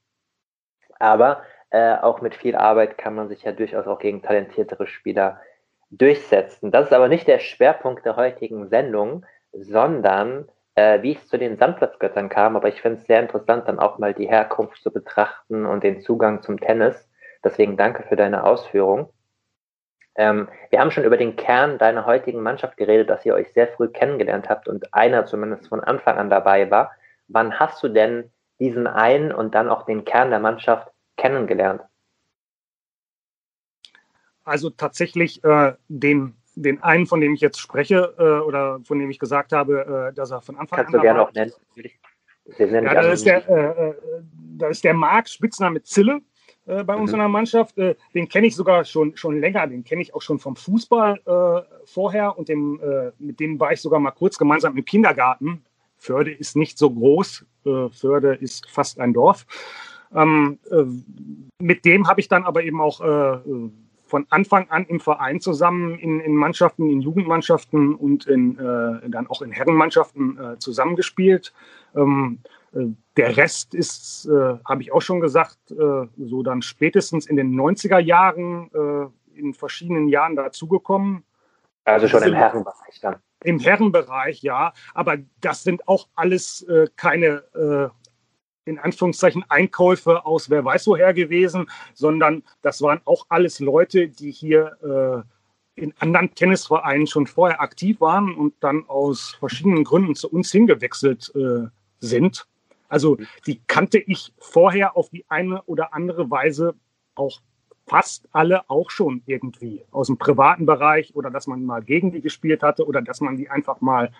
[0.99, 5.41] Aber äh, auch mit viel Arbeit kann man sich ja durchaus auch gegen talentiertere Spieler
[5.91, 6.71] durchsetzen.
[6.71, 11.57] Das ist aber nicht der Schwerpunkt der heutigen Sendung, sondern äh, wie es zu den
[11.57, 12.57] Sandplatzgöttern kam.
[12.57, 16.01] Aber ich finde es sehr interessant, dann auch mal die Herkunft zu betrachten und den
[16.01, 17.09] Zugang zum Tennis.
[17.43, 19.11] Deswegen danke für deine Ausführung.
[20.17, 23.69] Ähm, wir haben schon über den Kern deiner heutigen Mannschaft geredet, dass ihr euch sehr
[23.69, 26.93] früh kennengelernt habt und einer zumindest von Anfang an dabei war.
[27.29, 31.83] Wann hast du denn diesen einen und dann auch den Kern der Mannschaft kennengelernt?
[34.45, 39.11] Also tatsächlich äh, den, den einen, von dem ich jetzt spreche äh, oder von dem
[39.11, 41.01] ich gesagt habe, äh, dass er von Anfang Kannst an.
[41.03, 41.53] Kannst du gerne auch nennen.
[42.85, 43.95] Ja, das, ist der, äh, äh,
[44.59, 46.21] das ist der Marc, Spitzname Zille
[46.67, 47.17] äh, bei uns mhm.
[47.17, 47.79] in der Mannschaft.
[47.79, 51.21] Äh, den kenne ich sogar schon, schon länger, den kenne ich auch schon vom Fußball
[51.27, 55.63] äh, vorher und dem, äh, mit dem war ich sogar mal kurz gemeinsam im Kindergarten.
[55.97, 59.47] Förde ist nicht so groß, äh, Förde ist fast ein Dorf.
[60.15, 60.85] Ähm, äh,
[61.59, 63.01] mit dem habe ich dann aber eben auch
[64.07, 69.43] von Anfang an im Verein zusammen in, in Mannschaften, in Jugendmannschaften und in, dann auch
[69.43, 71.53] in Herrenmannschaften zusammengespielt.
[71.97, 72.49] Ähm, äh,
[73.17, 77.55] der Rest ist, äh, habe ich auch schon gesagt, äh, so dann spätestens in den
[77.55, 81.25] 90er Jahren äh, in verschiedenen Jahren dazugekommen.
[81.85, 83.17] Also schon im Herrenbereich dann.
[83.45, 84.73] Im Herrenbereich, ja.
[84.95, 87.89] Aber das sind auch alles äh, keine, äh,
[88.65, 94.31] in Anführungszeichen, Einkäufe aus wer weiß woher gewesen, sondern das waren auch alles Leute, die
[94.31, 95.27] hier
[95.75, 101.31] in anderen Tennisvereinen schon vorher aktiv waren und dann aus verschiedenen Gründen zu uns hingewechselt
[102.01, 102.47] sind.
[102.95, 106.77] Also die kannte ich vorher auf die eine oder andere Weise
[107.17, 107.41] auch
[107.89, 112.21] fast alle auch schon irgendwie aus dem privaten Bereich oder dass man mal gegen die
[112.21, 114.13] gespielt hatte oder dass man die einfach mal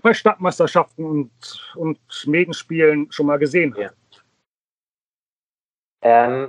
[0.00, 3.94] bei Stadtmeisterschaften und, und Schmiedenspielen schon mal gesehen hat.
[6.02, 6.24] Ja.
[6.24, 6.48] Ähm,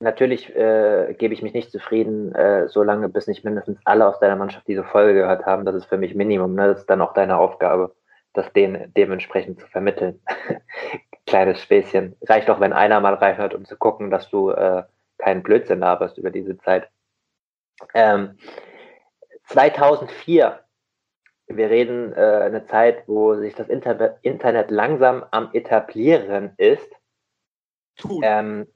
[0.00, 4.36] natürlich äh, gebe ich mich nicht zufrieden, äh, solange bis nicht mindestens alle aus deiner
[4.36, 5.66] Mannschaft diese Folge gehört haben.
[5.66, 6.54] Das ist für mich Minimum.
[6.54, 6.68] Ne?
[6.68, 7.94] Das ist dann auch deine Aufgabe
[8.32, 10.20] das denen dementsprechend zu vermitteln.
[11.26, 12.16] Kleines Späßchen.
[12.22, 14.84] Reicht auch, wenn einer mal reinhört, um zu gucken, dass du äh,
[15.18, 16.88] keinen Blödsinn laberst über diese Zeit.
[17.94, 18.38] Ähm,
[19.46, 20.60] 2004,
[21.48, 26.90] wir reden äh, eine Zeit, wo sich das Inter Internet langsam am etablieren ist.
[28.22, 28.66] Ähm,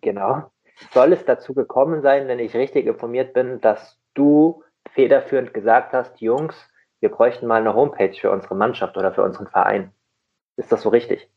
[0.00, 0.50] genau.
[0.92, 6.20] Soll es dazu gekommen sein, wenn ich richtig informiert bin, dass du federführend gesagt hast,
[6.20, 6.69] Jungs,
[7.00, 9.92] wir bräuchten mal eine Homepage für unsere Mannschaft oder für unseren Verein.
[10.56, 11.28] Ist das so richtig?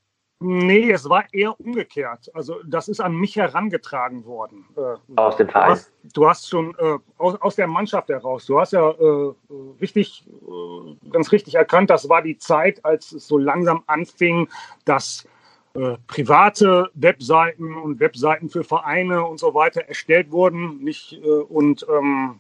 [0.46, 2.30] Nee, es war eher umgekehrt.
[2.34, 4.66] Also das ist an mich herangetragen worden.
[4.76, 5.70] Äh, aus dem Verein?
[5.70, 8.46] Du hast, du hast schon äh, aus, aus, der Mannschaft heraus.
[8.46, 9.34] Du hast ja äh,
[9.80, 14.50] richtig, äh, ganz richtig erkannt, das war die Zeit, als es so langsam anfing,
[14.84, 15.26] dass
[15.76, 20.84] äh, private Webseiten und Webseiten für Vereine und so weiter erstellt wurden.
[20.84, 22.40] Nicht, äh, und ähm,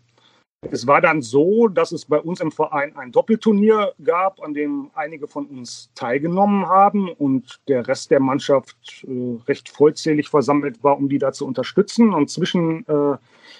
[0.71, 4.91] es war dann so, dass es bei uns im Verein ein Doppelturnier gab, an dem
[4.93, 10.97] einige von uns teilgenommen haben und der Rest der Mannschaft äh, recht vollzählig versammelt war,
[10.97, 12.13] um die da zu unterstützen.
[12.13, 13.17] Und zwischen, äh,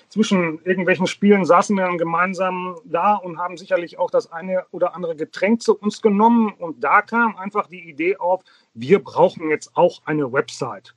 [0.10, 4.96] zwischen irgendwelchen Spielen saßen wir dann gemeinsam da und haben sicherlich auch das eine oder
[4.96, 6.54] andere Getränk zu uns genommen.
[6.58, 10.96] Und da kam einfach die Idee auf, wir brauchen jetzt auch eine Website.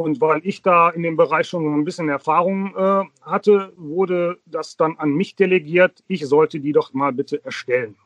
[0.00, 4.78] Und weil ich da in dem Bereich schon ein bisschen Erfahrung äh, hatte, wurde das
[4.78, 6.02] dann an mich delegiert.
[6.08, 7.98] Ich sollte die doch mal bitte erstellen.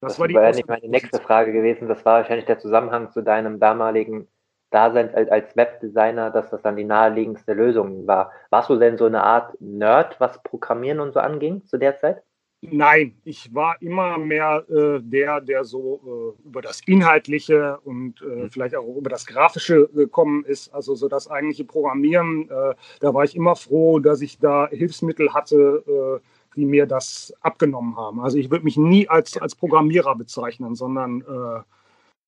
[0.00, 1.86] Das, das war, die war ja nicht meine nächste Frage gewesen.
[1.86, 4.26] Das war wahrscheinlich der Zusammenhang zu deinem damaligen
[4.70, 8.32] Dasein als Webdesigner, dass das dann die naheliegendste Lösung war.
[8.50, 12.24] Warst du denn so eine Art Nerd, was Programmieren und so anging zu der Zeit?
[12.62, 18.24] Nein, ich war immer mehr äh, der, der so äh, über das Inhaltliche und äh,
[18.24, 18.50] mhm.
[18.50, 20.68] vielleicht auch über das Grafische gekommen ist.
[20.74, 25.32] Also so das eigentliche Programmieren, äh, da war ich immer froh, dass ich da Hilfsmittel
[25.32, 28.20] hatte, äh, die mir das abgenommen haben.
[28.20, 31.62] Also ich würde mich nie als, als Programmierer bezeichnen, sondern äh,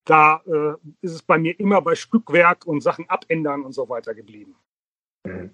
[0.04, 0.42] da
[1.00, 4.56] ist es bei mir immer bei Stückwerk und Sachen abändern und so weiter geblieben.
[5.24, 5.50] Mhm.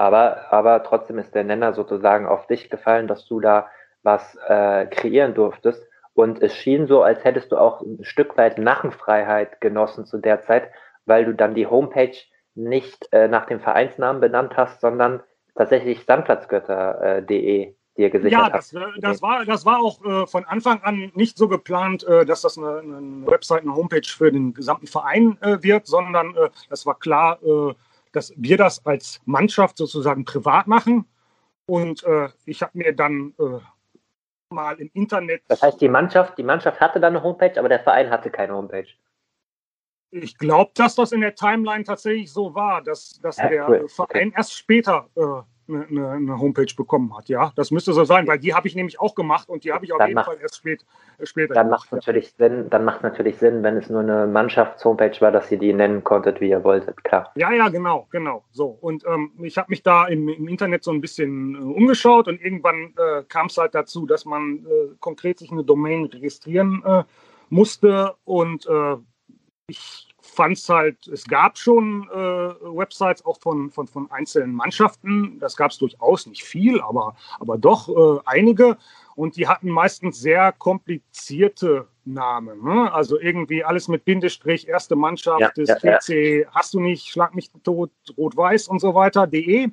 [0.00, 3.68] Aber, aber trotzdem ist der Nenner sozusagen auf dich gefallen, dass du da
[4.02, 5.86] was äh, kreieren durftest.
[6.14, 10.40] Und es schien so, als hättest du auch ein Stück weit Narrenfreiheit genossen zu der
[10.40, 10.70] Zeit,
[11.04, 12.16] weil du dann die Homepage
[12.54, 15.22] nicht äh, nach dem Vereinsnamen benannt hast, sondern
[15.54, 18.72] tatsächlich sandplatzgötter.de äh, dir gesichert ja, hast.
[18.72, 22.24] Ja, das, das, war, das war auch äh, von Anfang an nicht so geplant, äh,
[22.24, 26.48] dass das eine, eine, Website, eine Homepage für den gesamten Verein äh, wird, sondern äh,
[26.70, 27.38] das war klar,
[28.12, 31.06] dass wir das als Mannschaft sozusagen privat machen.
[31.66, 33.60] Und äh, ich habe mir dann äh,
[34.50, 35.42] mal im Internet.
[35.48, 38.54] Das heißt, die Mannschaft, die Mannschaft hatte dann eine Homepage, aber der Verein hatte keine
[38.54, 38.88] Homepage.
[40.12, 43.88] Ich glaube, dass das in der Timeline tatsächlich so war, dass, dass ja, der cool.
[43.88, 44.32] Verein okay.
[44.36, 47.28] erst später äh, eine, eine, Homepage bekommen hat.
[47.28, 49.84] Ja, das müsste so sein, weil die habe ich nämlich auch gemacht und die habe
[49.84, 50.84] ich auf dann jeden macht, Fall erst spät,
[51.18, 51.90] äh, später dann gemacht.
[51.90, 52.48] Macht natürlich ja.
[52.48, 56.04] Sinn, dann macht natürlich Sinn, wenn es nur eine Mannschaftshomepage war, dass ihr die nennen
[56.04, 57.30] konntet, wie ihr wolltet, klar.
[57.36, 58.44] Ja, ja, genau, genau.
[58.50, 58.66] So.
[58.80, 62.40] Und ähm, ich habe mich da im, im, Internet so ein bisschen äh, umgeschaut und
[62.40, 67.04] irgendwann äh, kam es halt dazu, dass man äh, konkret sich eine Domain registrieren äh,
[67.48, 68.96] musste und äh,
[69.66, 75.38] ich fand es halt, es gab schon äh, Websites auch von, von, von einzelnen Mannschaften.
[75.40, 78.78] Das gab es durchaus nicht viel, aber, aber doch äh, einige.
[79.16, 82.62] Und die hatten meistens sehr komplizierte Namen.
[82.62, 82.92] Ne?
[82.92, 86.50] Also irgendwie alles mit Bindestrich, erste Mannschaft ja, des ja, PC, ja.
[86.52, 89.68] hast du nicht, schlag mich tot, rot-weiß und so weiter, de.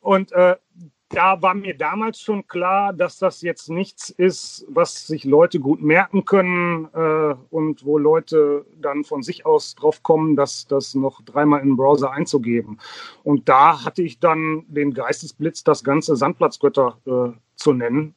[0.00, 0.56] Und äh,
[1.12, 5.82] da war mir damals schon klar, dass das jetzt nichts ist, was sich Leute gut
[5.82, 11.20] merken können äh, und wo Leute dann von sich aus drauf kommen, das, das noch
[11.22, 12.78] dreimal in den Browser einzugeben.
[13.22, 18.14] Und da hatte ich dann den Geistesblitz, das ganze Sandplatzgötter äh, zu nennen.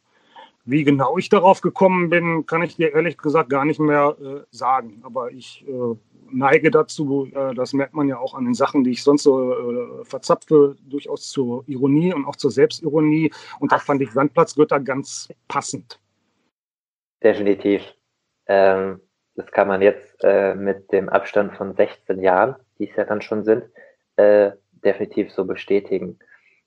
[0.63, 4.41] Wie genau ich darauf gekommen bin, kann ich dir ehrlich gesagt gar nicht mehr äh,
[4.49, 5.01] sagen.
[5.03, 5.95] Aber ich äh,
[6.31, 9.53] neige dazu, äh, das merkt man ja auch an den Sachen, die ich sonst so
[9.53, 13.31] äh, verzapfe, durchaus zur Ironie und auch zur Selbstironie.
[13.59, 15.99] Und da fand ich Sandplatzgötter ganz passend.
[17.23, 17.81] Definitiv.
[18.47, 19.01] Ähm,
[19.35, 23.21] das kann man jetzt äh, mit dem Abstand von 16 Jahren, die es ja dann
[23.21, 23.63] schon sind,
[24.17, 26.17] definitiv so bestätigen.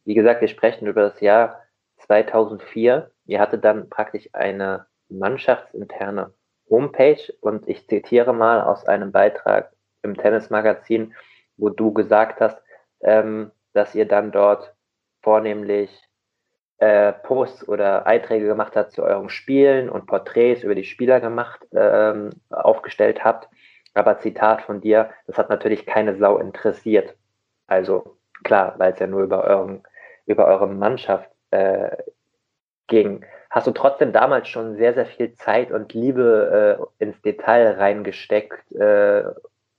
[0.04, 1.62] Wie gesagt, wir sprechen über das Jahr
[1.96, 3.10] 2004.
[3.24, 6.34] Ihr hattet dann praktisch eine mannschaftsinterne
[6.70, 11.14] Homepage und ich zitiere mal aus einem Beitrag im Tennismagazin,
[11.56, 12.60] wo du gesagt hast,
[13.00, 14.74] ähm, dass ihr dann dort
[15.22, 15.90] vornehmlich
[16.78, 21.66] äh, Posts oder Einträge gemacht habt zu euren Spielen und Porträts über die Spieler gemacht,
[21.74, 23.48] ähm, aufgestellt habt.
[23.94, 27.16] Aber Zitat von dir, das hat natürlich keine Sau interessiert.
[27.66, 29.82] Also klar, weil es ja nur über, euren,
[30.26, 31.96] über eure Mannschaft äh,
[32.86, 37.72] ging hast du trotzdem damals schon sehr, sehr viel Zeit und Liebe äh, ins Detail
[37.78, 39.24] reingesteckt äh,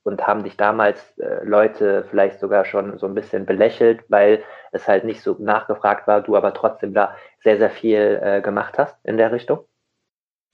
[0.04, 4.88] und haben dich damals äh, Leute vielleicht sogar schon so ein bisschen belächelt, weil es
[4.88, 8.98] halt nicht so nachgefragt war, du aber trotzdem da sehr, sehr viel äh, gemacht hast
[9.04, 9.69] in der Richtung?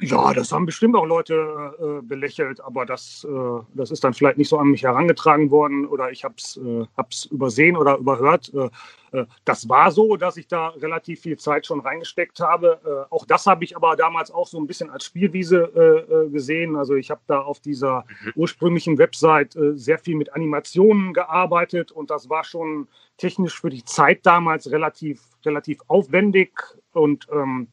[0.01, 4.37] Ja, das haben bestimmt auch Leute äh, belächelt, aber das, äh, das ist dann vielleicht
[4.37, 6.85] nicht so an mich herangetragen worden oder ich habe es äh,
[7.31, 8.51] übersehen oder überhört.
[8.53, 8.69] Äh,
[9.17, 12.81] äh, das war so, dass ich da relativ viel Zeit schon reingesteckt habe.
[12.83, 16.75] Äh, auch das habe ich aber damals auch so ein bisschen als Spielwiese gesehen.
[16.75, 18.33] Also ich habe da auf dieser mhm.
[18.35, 24.25] ursprünglichen Website sehr viel mit Animationen gearbeitet und das war schon technisch für die Zeit
[24.25, 26.51] damals relativ, relativ aufwendig
[26.91, 27.67] und ähm,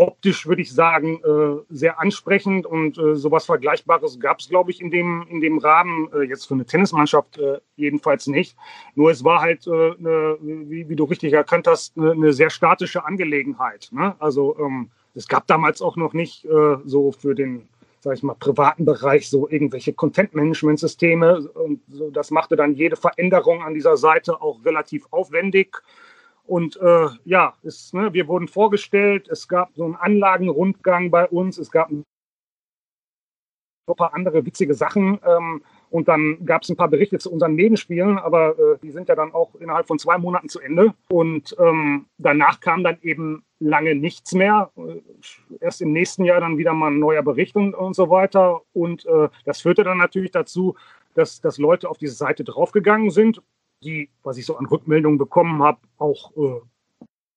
[0.00, 4.80] optisch, würde ich sagen, äh, sehr ansprechend und äh, sowas Vergleichbares gab es, glaube ich,
[4.80, 8.56] in dem, in dem Rahmen, äh, jetzt für eine Tennismannschaft äh, jedenfalls nicht.
[8.94, 13.04] Nur es war halt, eine, wie, wie, du richtig erkannt hast, eine, eine sehr statische
[13.04, 13.90] Angelegenheit.
[13.92, 14.16] Ne?
[14.18, 17.68] Also ähm, es gab damals auch noch nicht äh, so für den,
[18.00, 23.62] sag ich mal, privaten Bereich so irgendwelche Content-Management-Systeme und so, das machte dann jede Veränderung
[23.62, 25.82] an dieser Seite auch relativ aufwendig
[26.50, 31.58] und äh, ja, es, ne, wir wurden vorgestellt, es gab so einen Anlagenrundgang bei uns,
[31.58, 32.02] es gab ein
[33.86, 38.18] paar andere witzige Sachen ähm, und dann gab es ein paar Berichte zu unseren Nebenspielen,
[38.18, 40.92] aber äh, die sind ja dann auch innerhalb von zwei Monaten zu Ende.
[41.08, 44.72] Und ähm, danach kam dann eben lange nichts mehr.
[44.76, 45.02] Äh,
[45.60, 48.62] erst im nächsten Jahr dann wieder mal ein neuer Bericht und, und so weiter.
[48.72, 50.74] Und äh, das führte dann natürlich dazu,
[51.14, 53.40] dass, dass Leute auf diese Seite draufgegangen sind
[53.82, 56.60] die, was ich so an Rückmeldungen bekommen habe, auch äh,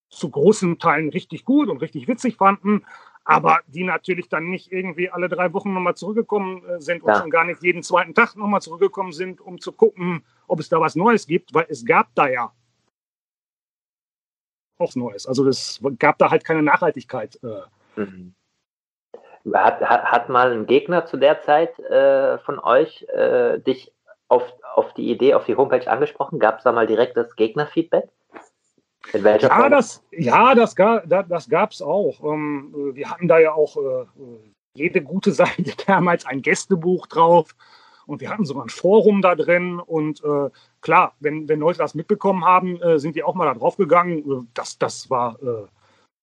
[0.10, 2.86] zu großen Teilen richtig gut und richtig witzig fanden,
[3.25, 7.13] aber die natürlich dann nicht irgendwie alle drei Wochen nochmal zurückgekommen äh, sind ja.
[7.13, 10.69] und schon gar nicht jeden zweiten Tag nochmal zurückgekommen sind, um zu gucken, ob es
[10.69, 12.51] da was Neues gibt, weil es gab da ja
[14.77, 15.25] auch Neues.
[15.27, 17.39] Also es gab da halt keine Nachhaltigkeit.
[17.43, 18.01] Äh.
[18.01, 18.34] Mhm.
[19.53, 23.91] Hat, hat, hat, mal ein Gegner zu der Zeit äh, von euch äh, dich
[24.29, 26.39] auf, auf die Idee, auf die Homepage angesprochen?
[26.39, 28.09] Gab es da mal direktes Gegnerfeedback?
[29.13, 32.23] Ja, das, ja, das, das gab es auch.
[32.23, 34.05] Ähm, wir hatten da ja auch äh,
[34.73, 37.55] jede gute Seite damals ein Gästebuch drauf
[38.05, 39.79] und wir hatten sogar ein Forum da drin.
[39.79, 40.49] Und äh,
[40.81, 44.49] klar, wenn, wenn Leute das mitbekommen haben, äh, sind die auch mal da drauf gegangen.
[44.53, 45.38] Das, das, war,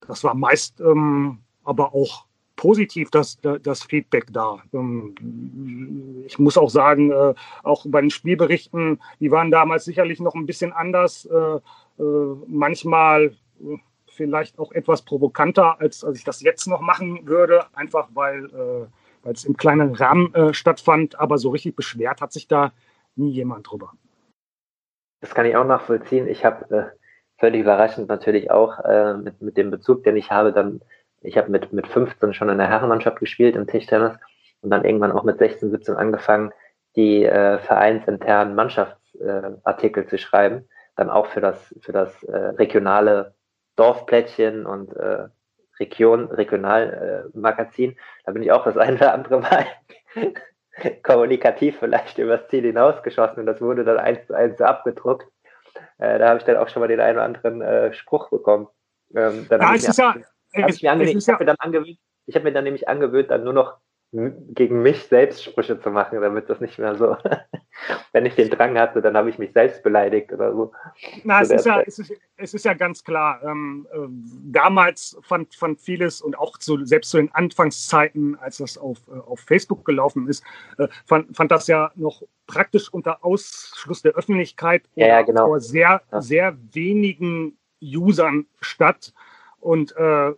[0.07, 2.25] das war meist ähm, aber auch
[2.61, 4.59] positiv das, das Feedback da.
[4.75, 5.15] Ähm,
[6.27, 10.45] ich muss auch sagen, äh, auch bei den Spielberichten, die waren damals sicherlich noch ein
[10.45, 11.57] bisschen anders, äh,
[12.03, 13.35] äh, manchmal
[14.09, 18.89] vielleicht auch etwas provokanter, als, als ich das jetzt noch machen würde, einfach weil,
[19.25, 22.73] es im kleinen Rahmen stattfand, aber so richtig beschwert hat sich da
[23.17, 23.93] nie jemand drüber.
[25.21, 26.27] Das kann ich auch nachvollziehen.
[26.27, 26.93] Ich habe
[27.39, 28.79] völlig überraschend natürlich auch
[29.19, 30.81] mit, mit dem Bezug, den ich habe, dann
[31.23, 34.17] ich habe mit, mit 15 schon in der Herrenmannschaft gespielt im Tischtennis
[34.63, 36.53] und dann irgendwann auch mit 16, 17 angefangen,
[36.97, 43.35] die äh, vereinsinternen Mannschaftsartikel äh, zu schreiben, dann auch für das, für das äh, regionale
[43.77, 45.29] Dorfplättchen und äh,
[45.79, 47.93] Region, Regionalmagazin.
[47.93, 49.67] Äh, da bin ich auch das eine oder andere Mal
[51.03, 55.27] kommunikativ vielleicht übers Ziel hinausgeschossen und das wurde dann eins zu eins abgedruckt.
[55.99, 58.69] Äh, da habe ich dann auch schon mal den einen oder anderen äh, Spruch bekommen.
[59.15, 60.15] Ähm, ja, es ist ja,
[60.55, 61.97] hab ich, mir ich habe mir,
[62.35, 63.79] hab mir dann nämlich angewöhnt, dann nur noch
[64.13, 67.17] gegen mich selbst Sprüche zu machen, damit das nicht mehr so,
[68.13, 70.73] wenn ich den Drang hatte, dann habe ich mich selbst beleidigt oder so.
[71.23, 73.41] Na, es ist, ja, es, ist, es ist ja ganz klar.
[73.45, 73.99] Ähm, äh,
[74.51, 79.13] damals fand, fand vieles und auch zu, selbst zu den Anfangszeiten, als das auf, äh,
[79.13, 80.43] auf Facebook gelaufen ist,
[80.79, 85.47] äh, fand, fand das ja noch praktisch unter Ausschluss der Öffentlichkeit ja, ja, genau.
[85.47, 86.21] vor sehr, ja.
[86.21, 89.15] sehr wenigen Usern statt
[89.61, 90.33] und äh,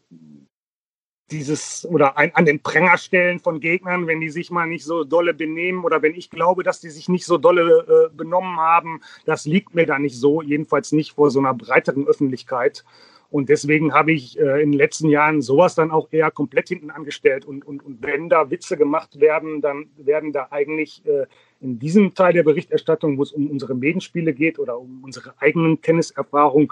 [1.31, 5.03] dieses oder ein, an den Pränger stellen von Gegnern, wenn die sich mal nicht so
[5.05, 9.01] dolle benehmen oder wenn ich glaube, dass die sich nicht so dolle äh, benommen haben,
[9.25, 12.85] das liegt mir da nicht so, jedenfalls nicht vor so einer breiteren Öffentlichkeit.
[13.31, 16.91] Und deswegen habe ich äh, in den letzten Jahren sowas dann auch eher komplett hinten
[16.91, 17.47] angestellt.
[17.47, 21.25] Und, und, und wenn da Witze gemacht werden, dann werden da eigentlich äh,
[21.59, 25.81] in diesem Teil der Berichterstattung, wo es um unsere Medienspiele geht oder um unsere eigenen
[25.81, 26.69] Tenniserfahrungen,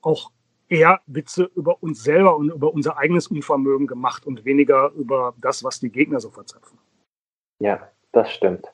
[0.00, 0.30] auch
[0.70, 5.62] eher Witze über uns selber und über unser eigenes Unvermögen gemacht und weniger über das,
[5.64, 6.78] was die Gegner so verzapfen.
[7.58, 8.72] Ja, das stimmt.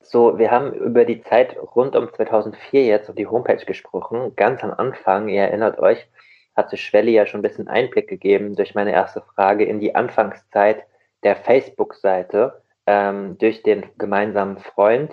[0.00, 4.34] So, wir haben über die Zeit rund um 2004 jetzt und die Homepage gesprochen.
[4.34, 6.08] Ganz am Anfang, ihr erinnert euch,
[6.56, 10.84] hatte Schwelle ja schon ein bisschen Einblick gegeben durch meine erste Frage in die Anfangszeit
[11.22, 15.12] der Facebook-Seite ähm, durch den gemeinsamen Freund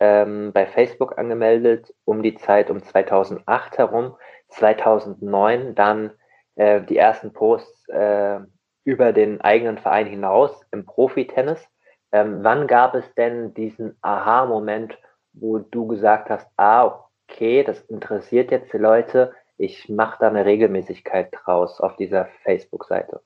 [0.00, 4.14] ähm, bei Facebook angemeldet um die Zeit um 2008 herum
[4.48, 6.12] 2009 dann
[6.56, 8.40] äh, die ersten Posts äh,
[8.84, 11.66] über den eigenen Verein hinaus im Profitennis.
[12.12, 14.98] Ähm, wann gab es denn diesen Aha-Moment,
[15.32, 20.44] wo du gesagt hast, ah, okay, das interessiert jetzt die Leute, ich mache da eine
[20.44, 23.22] Regelmäßigkeit draus auf dieser Facebook-Seite?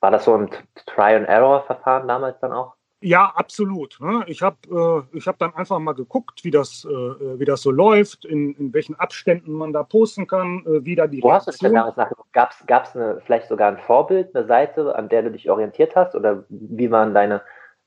[0.00, 0.50] War das so ein
[0.86, 2.75] Try-and-Error-Verfahren damals dann auch?
[3.06, 3.98] Ja, absolut.
[4.00, 4.24] Ne?
[4.26, 8.24] Ich habe äh, hab dann einfach mal geguckt, wie das, äh, wie das so läuft,
[8.24, 11.52] in, in welchen Abständen man da posten kann, äh, wie da die Wo hast du
[11.52, 12.32] denn damals nachgeguckt?
[12.32, 16.16] Gab es vielleicht sogar ein Vorbild, eine Seite, an der du dich orientiert hast?
[16.16, 17.42] Oder wie waren deine,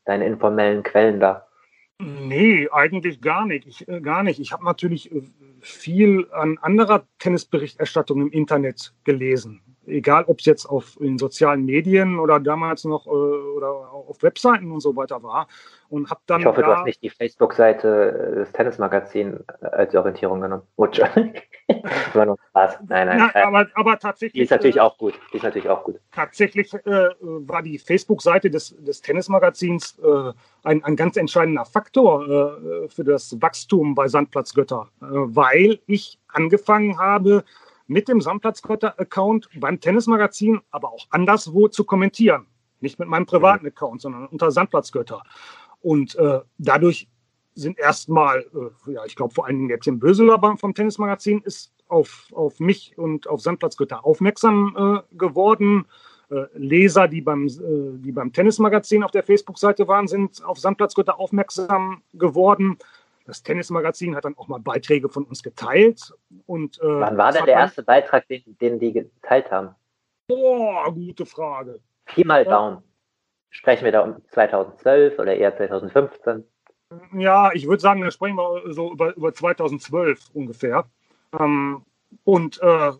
[0.06, 1.46] deine informellen Quellen da?
[1.98, 3.68] Nee, eigentlich gar nicht.
[3.68, 4.40] Ich, äh, gar nicht.
[4.40, 5.22] Ich habe natürlich äh,
[5.60, 12.20] viel an anderer Tennisberichterstattung im Internet gelesen egal ob es jetzt auf in sozialen Medien
[12.20, 15.48] oder damals noch äh, oder auf Webseiten und so weiter war.
[15.90, 16.42] Und habe dann.
[16.42, 20.62] Ich hoffe, da, du hast nicht die Facebook-Seite des Tennismagazins als Orientierung genommen.
[20.78, 21.00] Rutsch.
[22.14, 22.80] War nur Spaß.
[22.88, 23.32] Nein, nein.
[23.34, 24.34] Na, aber, aber tatsächlich.
[24.34, 25.20] Die ist natürlich äh, auch gut.
[25.34, 26.00] Die ist natürlich auch gut.
[26.12, 30.32] Tatsächlich äh, war die Facebook-Seite des, des Tennismagazins äh,
[30.64, 36.20] ein, ein ganz entscheidender Faktor äh, für das Wachstum bei Sandplatz Götter, äh, weil ich
[36.28, 37.44] angefangen habe,
[37.90, 42.46] mit dem Sandplatzgötter-Account beim Tennismagazin, aber auch anderswo zu kommentieren.
[42.80, 43.72] Nicht mit meinem privaten mhm.
[43.72, 45.24] Account, sondern unter Sandplatzgötter.
[45.82, 47.10] Und äh, dadurch
[47.56, 48.46] sind erstmal,
[48.88, 52.60] äh, ja, ich glaube vor allen Dingen jetzt im Böseler vom Tennismagazin ist auf, auf
[52.60, 55.86] mich und auf Sandplatzgötter aufmerksam äh, geworden.
[56.30, 61.20] Äh, Leser, die beim, äh, die beim Tennismagazin auf der Facebook-Seite waren, sind auf Sandplatzgötter
[61.20, 62.78] aufmerksam geworden.
[63.30, 66.12] Das Tennismagazin hat dann auch mal Beiträge von uns geteilt.
[66.48, 69.76] Und, äh, Wann war denn der erste Beitrag, den, den, die geteilt haben?
[70.28, 71.80] Boah, gute Frage.
[72.06, 72.82] Pi mal Daumen.
[73.52, 76.44] Sprechen wir da um 2012 oder eher 2015?
[77.14, 80.86] Ja, ich würde sagen, da sprechen wir so über, über 2012 ungefähr.
[81.40, 81.86] Ähm,
[82.24, 82.94] und äh,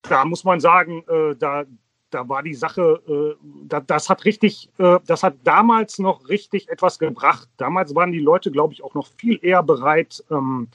[0.00, 1.64] da muss man sagen, äh, da,
[2.10, 6.68] da war die Sache, äh, da, das hat richtig, äh, das hat damals noch richtig
[6.68, 7.48] etwas gebracht.
[7.56, 10.68] Damals waren die Leute, glaube ich, auch noch viel eher bereit, ähm,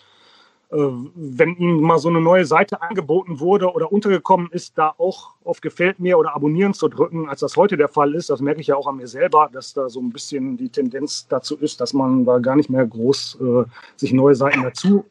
[0.71, 5.31] äh, wenn ihnen mal so eine neue Seite angeboten wurde oder untergekommen ist, da auch
[5.43, 8.29] auf Gefällt mir oder Abonnieren zu drücken, als das heute der Fall ist.
[8.29, 11.27] Das merke ich ja auch an mir selber, dass da so ein bisschen die Tendenz
[11.27, 13.63] dazu ist, dass man da gar nicht mehr groß äh,
[13.95, 15.05] sich neue Seiten dazu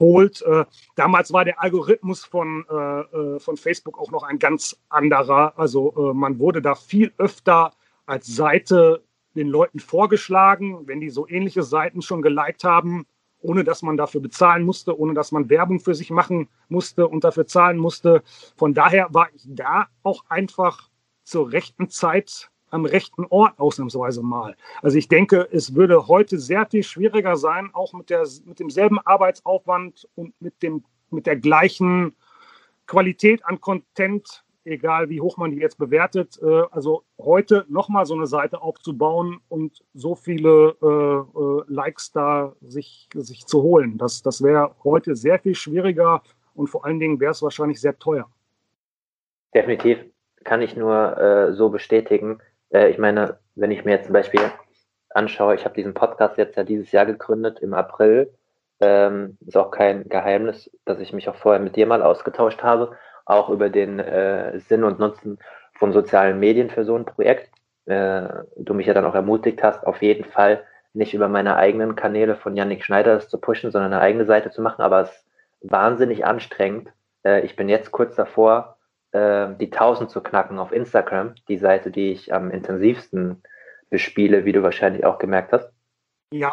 [0.00, 0.42] holt.
[0.42, 5.58] Äh, damals war der Algorithmus von, äh, äh, von Facebook auch noch ein ganz anderer.
[5.58, 7.72] Also man wurde da viel öfter
[8.06, 9.02] als Seite
[9.34, 13.06] den Leuten vorgeschlagen, wenn die so ähnliche Seiten schon geliked haben,
[13.40, 17.24] ohne dass man dafür bezahlen musste, ohne dass man Werbung für sich machen musste und
[17.24, 18.22] dafür zahlen musste.
[18.56, 20.88] Von daher war ich da auch einfach
[21.24, 24.54] zur rechten Zeit am rechten Ort ausnahmsweise mal.
[24.82, 29.00] Also ich denke, es würde heute sehr viel schwieriger sein, auch mit, der, mit demselben
[29.00, 32.14] Arbeitsaufwand und mit, dem, mit der gleichen
[32.86, 38.14] Qualität an Content, egal wie hoch man die jetzt bewertet, äh, also heute nochmal so
[38.14, 43.96] eine Seite aufzubauen und so viele äh, äh, Likes da sich, sich zu holen.
[43.96, 46.22] Das, das wäre heute sehr viel schwieriger
[46.54, 48.28] und vor allen Dingen wäre es wahrscheinlich sehr teuer.
[49.54, 49.98] Definitiv
[50.44, 52.38] kann ich nur äh, so bestätigen.
[52.70, 54.40] Äh, ich meine, wenn ich mir jetzt zum Beispiel
[55.10, 58.32] anschaue, ich habe diesen Podcast jetzt ja dieses Jahr gegründet im April.
[58.80, 62.92] Ähm, ist auch kein Geheimnis, dass ich mich auch vorher mit dir mal ausgetauscht habe,
[63.24, 65.38] auch über den äh, Sinn und Nutzen
[65.78, 67.50] von sozialen Medien für so ein Projekt.
[67.86, 70.62] Äh, du mich ja dann auch ermutigt hast, auf jeden Fall
[70.92, 74.50] nicht über meine eigenen Kanäle von Yannick Schneider das zu pushen, sondern eine eigene Seite
[74.50, 75.26] zu machen, aber es ist
[75.60, 76.90] wahnsinnig anstrengend.
[77.22, 78.75] Äh, ich bin jetzt kurz davor,
[79.16, 83.42] äh, die 1000 zu knacken auf Instagram, die Seite, die ich am intensivsten
[83.88, 85.72] bespiele, wie du wahrscheinlich auch gemerkt hast.
[86.32, 86.52] Ja.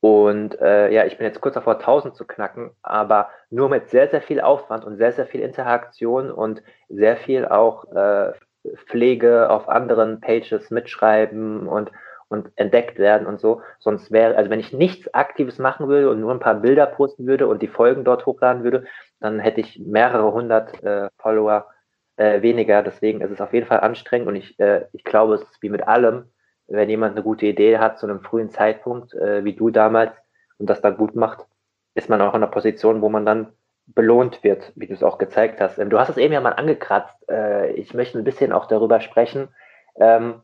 [0.00, 4.08] Und äh, ja, ich bin jetzt kurz davor, 1000 zu knacken, aber nur mit sehr,
[4.08, 8.32] sehr viel Aufwand und sehr, sehr viel Interaktion und sehr viel auch äh,
[8.86, 11.90] Pflege auf anderen Pages mitschreiben und,
[12.28, 13.62] und entdeckt werden und so.
[13.78, 17.26] Sonst wäre, also wenn ich nichts Aktives machen würde und nur ein paar Bilder posten
[17.26, 18.84] würde und die Folgen dort hochladen würde,
[19.20, 21.66] dann hätte ich mehrere hundert äh, Follower
[22.16, 22.82] äh, weniger.
[22.82, 25.70] Deswegen ist es auf jeden Fall anstrengend und ich, äh, ich glaube, es ist wie
[25.70, 26.24] mit allem,
[26.68, 30.12] wenn jemand eine gute Idee hat zu einem frühen Zeitpunkt, äh, wie du damals,
[30.58, 31.46] und das dann gut macht,
[31.94, 33.52] ist man auch in einer Position, wo man dann
[33.86, 35.78] belohnt wird, wie du es auch gezeigt hast.
[35.78, 37.14] Ähm, du hast es eben ja mal angekratzt.
[37.30, 39.48] Äh, ich möchte ein bisschen auch darüber sprechen,
[40.00, 40.42] ähm,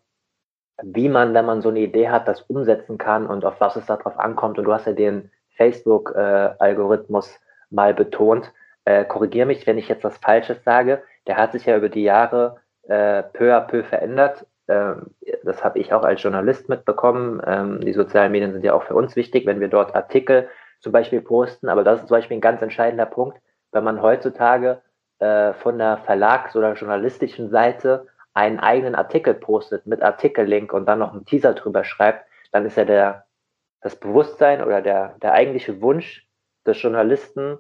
[0.83, 3.87] wie man, wenn man so eine Idee hat, das umsetzen kann und auf was es
[3.87, 4.59] darauf ankommt.
[4.59, 7.39] Und du hast ja den Facebook-Algorithmus äh,
[7.71, 8.53] mal betont
[8.85, 12.03] äh, korrigiere mich, wenn ich jetzt was Falsches sage, der hat sich ja über die
[12.03, 14.47] Jahre äh, peu à peu verändert.
[14.69, 15.07] Ähm,
[15.45, 17.41] das habe ich auch als Journalist mitbekommen.
[17.47, 20.49] Ähm, die sozialen Medien sind ja auch für uns wichtig, wenn wir dort Artikel
[20.81, 21.69] zum Beispiel posten.
[21.69, 23.39] Aber das ist zum Beispiel ein ganz entscheidender Punkt,
[23.71, 24.83] wenn man heutzutage
[25.21, 31.01] äh, von der Verlags- oder journalistischen Seite einen eigenen Artikel postet mit Artikellink und dann
[31.01, 33.27] noch einen Teaser drüber schreibt, dann ist ja der,
[33.81, 36.27] das Bewusstsein oder der, der eigentliche Wunsch
[36.67, 37.59] des Journalisten,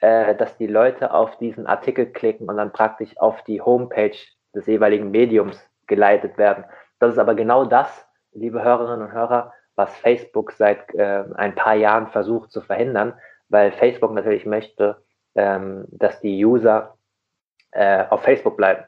[0.00, 4.16] äh, dass die Leute auf diesen Artikel klicken und dann praktisch auf die Homepage
[4.54, 6.64] des jeweiligen Mediums geleitet werden.
[6.98, 11.74] Das ist aber genau das, liebe Hörerinnen und Hörer, was Facebook seit äh, ein paar
[11.74, 13.14] Jahren versucht zu verhindern,
[13.48, 15.02] weil Facebook natürlich möchte,
[15.34, 16.96] ähm, dass die User
[17.72, 18.84] äh, auf Facebook bleiben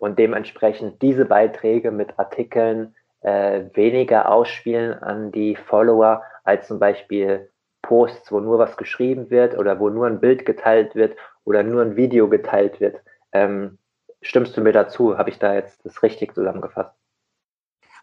[0.00, 7.50] und dementsprechend diese Beiträge mit Artikeln äh, weniger ausspielen an die Follower als zum Beispiel
[7.82, 11.82] Posts, wo nur was geschrieben wird oder wo nur ein Bild geteilt wird oder nur
[11.82, 13.00] ein Video geteilt wird.
[13.32, 13.78] Ähm,
[14.22, 15.18] stimmst du mir dazu?
[15.18, 16.94] Habe ich da jetzt das richtig zusammengefasst?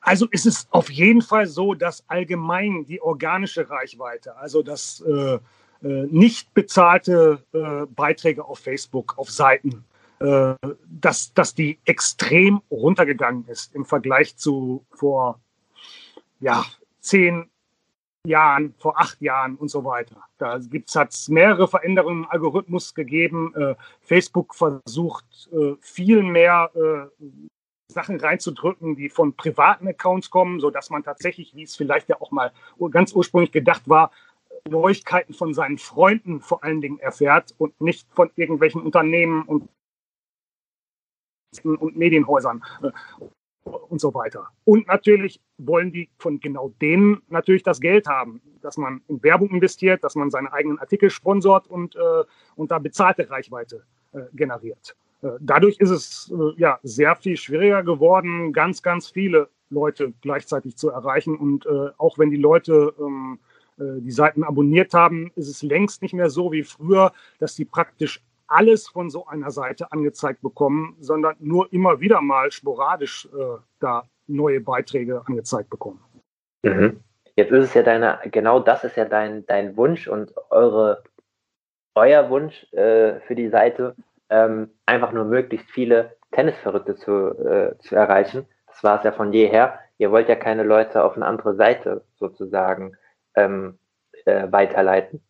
[0.02, 5.36] Also ist es auf jeden Fall so, dass allgemein die organische Reichweite, also das äh,
[5.36, 5.40] äh,
[5.82, 9.84] nicht bezahlte äh, Beiträge auf Facebook, auf Seiten,
[10.20, 10.56] äh,
[10.86, 15.40] dass, dass die extrem runtergegangen ist im Vergleich zu vor
[16.40, 16.66] ja,
[17.00, 17.50] zehn
[18.26, 20.24] Jahren, vor acht Jahren und so weiter.
[20.38, 23.54] Da gibt es mehrere Veränderungen im Algorithmus gegeben.
[23.56, 27.26] Äh, Facebook versucht äh, viel mehr äh,
[27.90, 32.20] Sachen reinzudrücken, die von privaten Accounts kommen, so dass man tatsächlich, wie es vielleicht ja
[32.20, 32.52] auch mal
[32.92, 34.12] ganz ursprünglich gedacht war,
[34.70, 39.70] Neuigkeiten von seinen Freunden vor allen Dingen erfährt und nicht von irgendwelchen Unternehmen und
[41.64, 42.92] und Medienhäusern äh,
[43.90, 44.48] und so weiter.
[44.66, 49.50] Und natürlich wollen die von genau denen natürlich das Geld haben, dass man in Werbung
[49.50, 52.24] investiert, dass man seine eigenen Artikel sponsort und, äh,
[52.56, 53.84] und da bezahlte Reichweite
[54.14, 54.96] äh, generiert.
[55.22, 60.78] Äh, dadurch ist es äh, ja sehr viel schwieriger geworden, ganz, ganz viele Leute gleichzeitig
[60.78, 61.36] zu erreichen.
[61.36, 63.40] Und äh, auch wenn die Leute ähm,
[63.80, 68.24] die Seiten abonniert haben, ist es längst nicht mehr so wie früher, dass die praktisch
[68.48, 74.04] alles von so einer Seite angezeigt bekommen, sondern nur immer wieder mal sporadisch äh, da
[74.28, 76.04] neue Beiträge angezeigt bekommen.
[76.64, 77.02] Mhm.
[77.36, 81.04] Jetzt ist es ja deine, genau das ist ja dein, dein Wunsch und eure,
[81.94, 83.96] euer Wunsch äh, für die Seite,
[84.30, 88.46] ähm, einfach nur möglichst viele Tennisverrückte zu, äh, zu erreichen.
[88.68, 89.80] Das war es ja von jeher.
[89.98, 92.98] Ihr wollt ja keine Leute auf eine andere Seite sozusagen
[93.36, 93.80] ähm,
[94.26, 95.22] äh, weiterleiten.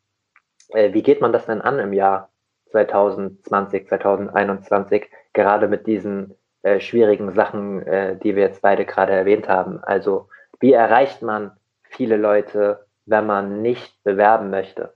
[0.70, 2.30] Äh, wie geht man das denn an im Jahr
[2.72, 9.47] 2020, 2021, gerade mit diesen äh, schwierigen Sachen, äh, die wir jetzt beide gerade erwähnt
[9.47, 9.84] haben.
[9.84, 11.51] Also wie erreicht man
[11.84, 14.93] viele Leute, wenn man nicht bewerben möchte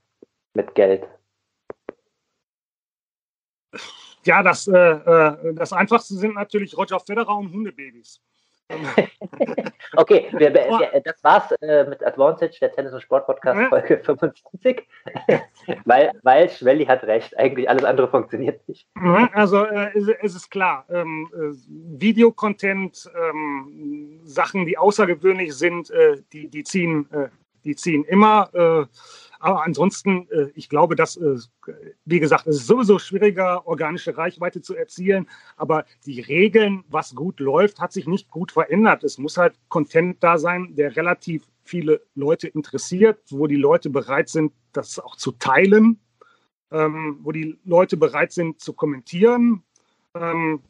[0.53, 1.07] mit Geld?
[4.23, 8.21] Ja, das, äh, äh das Einfachste sind natürlich Roger Federer und Hundebabys.
[9.97, 14.87] okay, wir, wir, das war's äh, mit Advantage, der Tennis- und Sport-Podcast Folge 25.
[15.85, 18.87] weil, weil Schwelli hat recht, eigentlich alles andere funktioniert nicht.
[19.33, 21.55] Also äh, es, es, ist klar, ähm, äh,
[21.99, 27.27] Videocontent, ähm, Sachen, die außergewöhnlich sind, äh, die, die, ziehen, äh,
[27.63, 28.87] die ziehen immer.
[29.41, 31.37] Aber ansonsten, äh, ich glaube, dass, äh,
[32.05, 35.27] wie gesagt, es ist sowieso schwieriger, organische Reichweite zu erzielen.
[35.57, 39.03] Aber die Regeln, was gut läuft, hat sich nicht gut verändert.
[39.03, 44.29] Es muss halt Content da sein, der relativ viele Leute interessiert, wo die Leute bereit
[44.29, 45.99] sind, das auch zu teilen,
[46.71, 49.63] ähm, wo die Leute bereit sind zu kommentieren.
[50.13, 50.61] Ähm,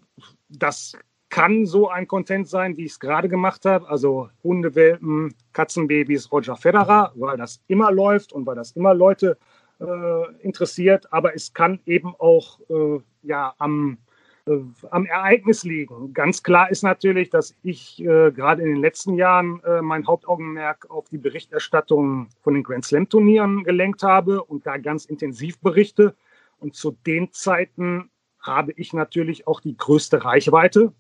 [0.48, 0.98] das
[1.32, 3.90] kann so ein Content sein, wie ich es gerade gemacht habe.
[3.90, 9.38] Also Hundewelpen, Katzenbabys, Roger Federer, weil das immer läuft und weil das immer Leute
[9.80, 11.12] äh, interessiert.
[11.12, 13.98] Aber es kann eben auch äh, ja, am,
[14.46, 14.58] äh,
[14.92, 16.14] am Ereignis liegen.
[16.14, 20.90] Ganz klar ist natürlich, dass ich äh, gerade in den letzten Jahren äh, mein Hauptaugenmerk
[20.90, 26.14] auf die Berichterstattung von den Grand Slam Turnieren gelenkt habe und da ganz intensiv berichte.
[26.60, 28.12] Und zu den Zeiten
[28.42, 30.92] habe ich natürlich auch die größte Reichweite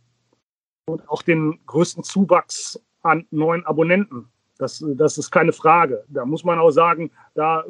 [0.85, 4.29] und auch den größten Zuwachs an neuen Abonnenten.
[4.57, 6.03] Das, das ist keine Frage.
[6.09, 7.65] Da muss man auch sagen, da,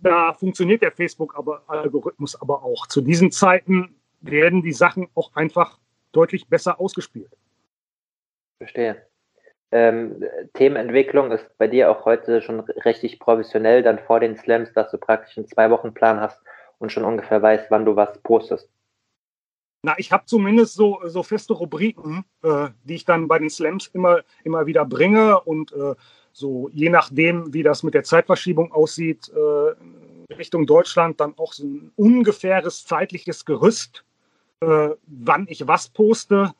[0.00, 2.86] da funktioniert der Facebook-Algorithmus aber auch.
[2.86, 5.78] Zu diesen Zeiten werden die Sachen auch einfach
[6.12, 7.36] deutlich besser ausgespielt.
[8.58, 9.04] Verstehe.
[9.72, 10.24] Ähm,
[10.54, 14.98] Themenentwicklung ist bei dir auch heute schon richtig professionell, dann vor den Slams, dass du
[14.98, 16.40] praktisch einen Zwei-Wochen-Plan hast
[16.78, 18.68] und schon ungefähr weißt, wann du was postest.
[19.82, 23.86] Na, ich habe zumindest so, so feste Rubriken, äh, die ich dann bei den Slams
[23.88, 25.94] immer, immer wieder bringe und äh,
[26.32, 31.64] so je nachdem, wie das mit der Zeitverschiebung aussieht, äh, Richtung Deutschland dann auch so
[31.64, 34.04] ein ungefähres zeitliches Gerüst,
[34.60, 36.52] äh, wann ich was poste.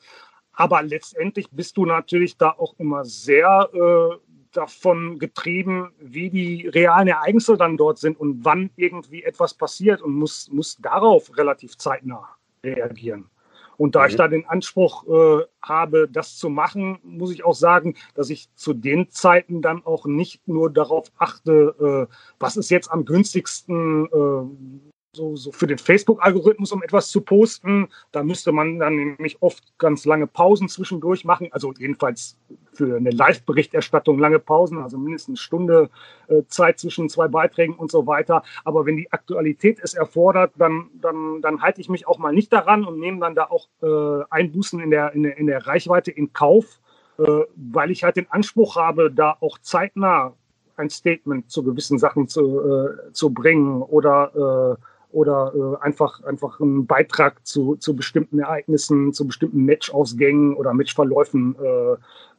[0.52, 4.16] Aber letztendlich bist du natürlich da auch immer sehr äh,
[4.52, 10.14] davon getrieben, wie die realen Ereignisse dann dort sind und wann irgendwie etwas passiert und
[10.14, 13.30] muss, muss darauf relativ zeitnah reagieren.
[13.76, 14.08] Und da mhm.
[14.08, 18.54] ich da den Anspruch äh, habe, das zu machen, muss ich auch sagen, dass ich
[18.54, 24.06] zu den Zeiten dann auch nicht nur darauf achte, äh, was ist jetzt am günstigsten,
[24.06, 27.88] äh, so, so für den Facebook-Algorithmus, um etwas zu posten.
[28.12, 31.48] Da müsste man dann nämlich oft ganz lange Pausen zwischendurch machen.
[31.50, 32.36] Also jedenfalls
[32.72, 35.90] für eine Live-Berichterstattung lange Pausen, also mindestens Stunde
[36.28, 38.44] äh, Zeit zwischen zwei Beiträgen und so weiter.
[38.64, 42.52] Aber wenn die Aktualität es erfordert, dann, dann, dann halte ich mich auch mal nicht
[42.52, 46.12] daran und nehme dann da auch äh, Einbußen in der, in, der, in der Reichweite
[46.12, 46.80] in Kauf,
[47.18, 47.24] äh,
[47.56, 50.34] weil ich halt den Anspruch habe, da auch zeitnah
[50.76, 56.61] ein Statement zu gewissen Sachen zu, äh, zu bringen oder äh, oder äh, einfach, einfach
[56.61, 61.92] einen Beitrag zu, zu bestimmten Ereignissen, zu bestimmten Matchausgängen oder Matchverläufen äh,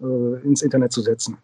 [0.04, 1.38] äh, ins Internet zu setzen.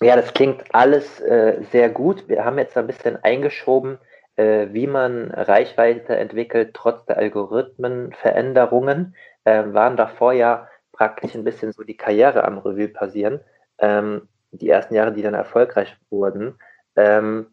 [0.00, 2.28] Ja, das klingt alles äh, sehr gut.
[2.28, 3.98] Wir haben jetzt ein bisschen eingeschoben,
[4.36, 9.14] äh, wie man Reichweite entwickelt, trotz der Algorithmenveränderungen.
[9.44, 13.40] Äh, waren davor ja praktisch ein bisschen so die Karriere am Revue passieren.
[13.78, 16.58] Ähm, die ersten Jahre, die dann erfolgreich wurden.
[16.96, 17.46] Ähm,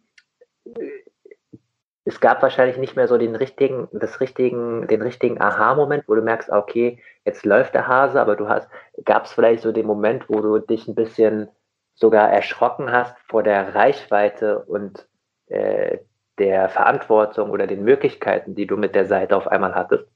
[2.04, 6.22] es gab wahrscheinlich nicht mehr so den richtigen, das richtigen, den richtigen Aha-Moment, wo du
[6.22, 8.68] merkst, ah, okay, jetzt läuft der Hase, aber du hast,
[9.06, 11.50] gab es vielleicht so den Moment, wo du dich ein bisschen
[11.94, 15.08] sogar erschrocken hast vor der Reichweite und
[15.48, 16.00] äh,
[16.40, 20.08] der Verantwortung oder den Möglichkeiten, die du mit der Seite auf einmal hattest?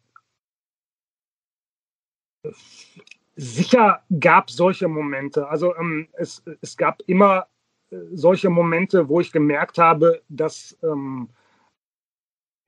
[3.35, 5.47] Sicher gab solche Momente.
[5.47, 7.47] Also ähm, es, es gab immer
[7.91, 11.29] äh, solche Momente, wo ich gemerkt habe, dass ähm,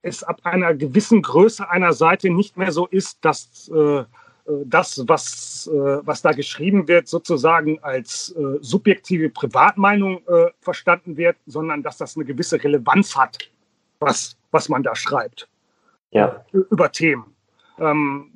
[0.02, 4.04] es ab einer gewissen Größe einer Seite nicht mehr so ist, dass äh, äh,
[4.64, 11.36] das, was, äh, was da geschrieben wird, sozusagen als äh, subjektive Privatmeinung äh, verstanden wird,
[11.46, 13.38] sondern dass das eine gewisse Relevanz hat,
[14.00, 15.48] was, was man da schreibt
[16.10, 16.44] ja.
[16.52, 17.34] über Themen.
[17.78, 18.30] Ähm,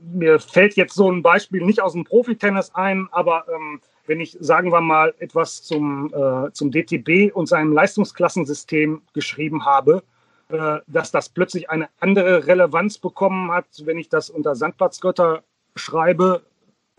[0.00, 4.36] mir fällt jetzt so ein Beispiel nicht aus dem Profitennis ein, aber ähm, wenn ich,
[4.40, 10.02] sagen wir mal, etwas zum, äh, zum DTB und seinem Leistungsklassensystem geschrieben habe,
[10.48, 15.42] dass das plötzlich eine andere Relevanz bekommen hat, wenn ich das unter Sandplatzgötter
[15.76, 16.42] schreibe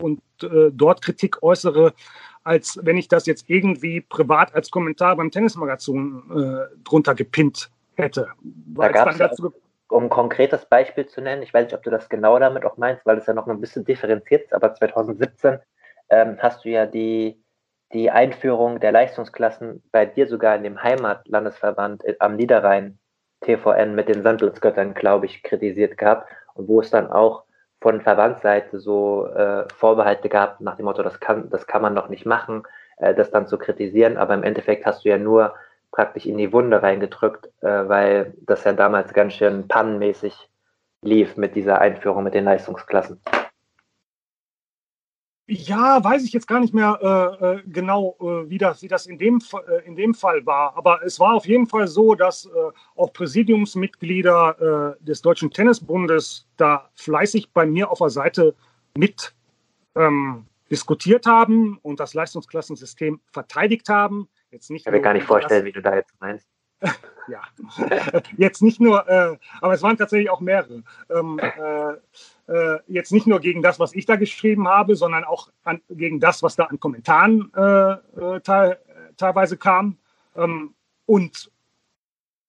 [0.00, 1.94] und äh, dort Kritik äußere,
[2.44, 8.28] als wenn ich das jetzt irgendwie privat als Kommentar beim Tennismagazin äh, drunter gepinnt hätte.
[8.42, 9.52] Da gab's dazu
[9.88, 12.76] um ein konkretes Beispiel zu nennen, ich weiß nicht, ob du das genau damit auch
[12.76, 15.58] meinst, weil es ja noch ein bisschen differenziert ist, aber 2017
[16.10, 17.40] ähm, hast du ja die,
[17.92, 22.98] die Einführung der Leistungsklassen bei dir sogar in dem Heimatlandesverband äh, am Niederrhein
[23.46, 27.44] TVN mit den Sandelsgöttern, glaube ich, kritisiert gehabt und wo es dann auch
[27.80, 32.08] von Verbandsseite so äh, Vorbehalte gab nach dem Motto, das kann, das kann man noch
[32.08, 32.64] nicht machen,
[32.98, 35.54] äh, das dann zu kritisieren, aber im Endeffekt hast du ja nur
[35.92, 40.48] praktisch in die Wunde reingedrückt, äh, weil das ja damals ganz schön pannenmäßig
[41.02, 43.20] lief mit dieser Einführung mit den Leistungsklassen.
[45.48, 46.98] Ja, weiß ich jetzt gar nicht mehr
[47.40, 50.76] äh, äh, genau, äh, wie das, wie das in, dem, äh, in dem Fall war.
[50.76, 52.50] Aber es war auf jeden Fall so, dass äh,
[52.96, 58.56] auch Präsidiumsmitglieder äh, des Deutschen Tennisbundes da fleißig bei mir auf der Seite
[58.96, 59.34] mit
[59.94, 64.28] ähm, diskutiert haben und das Leistungsklassensystem verteidigt haben.
[64.50, 66.48] Jetzt nicht ich kann mir gar nicht vorstellen, wie du da jetzt meinst.
[67.28, 67.42] ja,
[68.36, 70.82] jetzt nicht nur, äh, aber es waren tatsächlich auch mehrere.
[71.08, 71.40] Ähm,
[72.48, 76.20] äh, jetzt nicht nur gegen das, was ich da geschrieben habe, sondern auch an, gegen
[76.20, 78.78] das, was da an Kommentaren äh, äh, te
[79.16, 79.96] teilweise kam.
[80.36, 80.74] Ähm,
[81.06, 81.50] und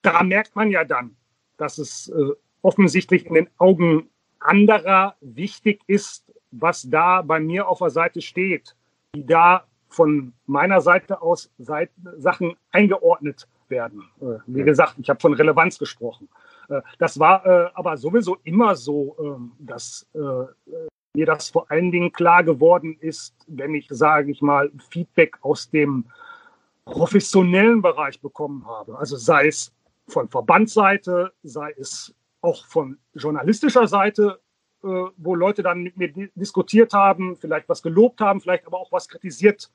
[0.01, 1.15] da merkt man ja dann,
[1.57, 2.31] dass es äh,
[2.61, 8.75] offensichtlich in den Augen anderer wichtig ist, was da bei mir auf der Seite steht,
[9.13, 14.03] wie da von meiner Seite aus Sachen eingeordnet werden.
[14.21, 16.29] Äh, wie gesagt, ich habe von Relevanz gesprochen.
[16.69, 22.11] Äh, das war äh, aber sowieso immer so, ähm, dass mir das vor allen Dingen
[22.11, 26.05] klar geworden ist, wenn ich, sage ich mal, Feedback aus dem
[26.85, 28.97] professionellen Bereich bekommen habe.
[28.99, 29.73] Also sei es
[30.07, 34.39] von Verbandsseite, sei es auch von journalistischer Seite,
[34.81, 39.09] wo Leute dann mit mir diskutiert haben, vielleicht was gelobt haben, vielleicht aber auch was
[39.09, 39.71] kritisiert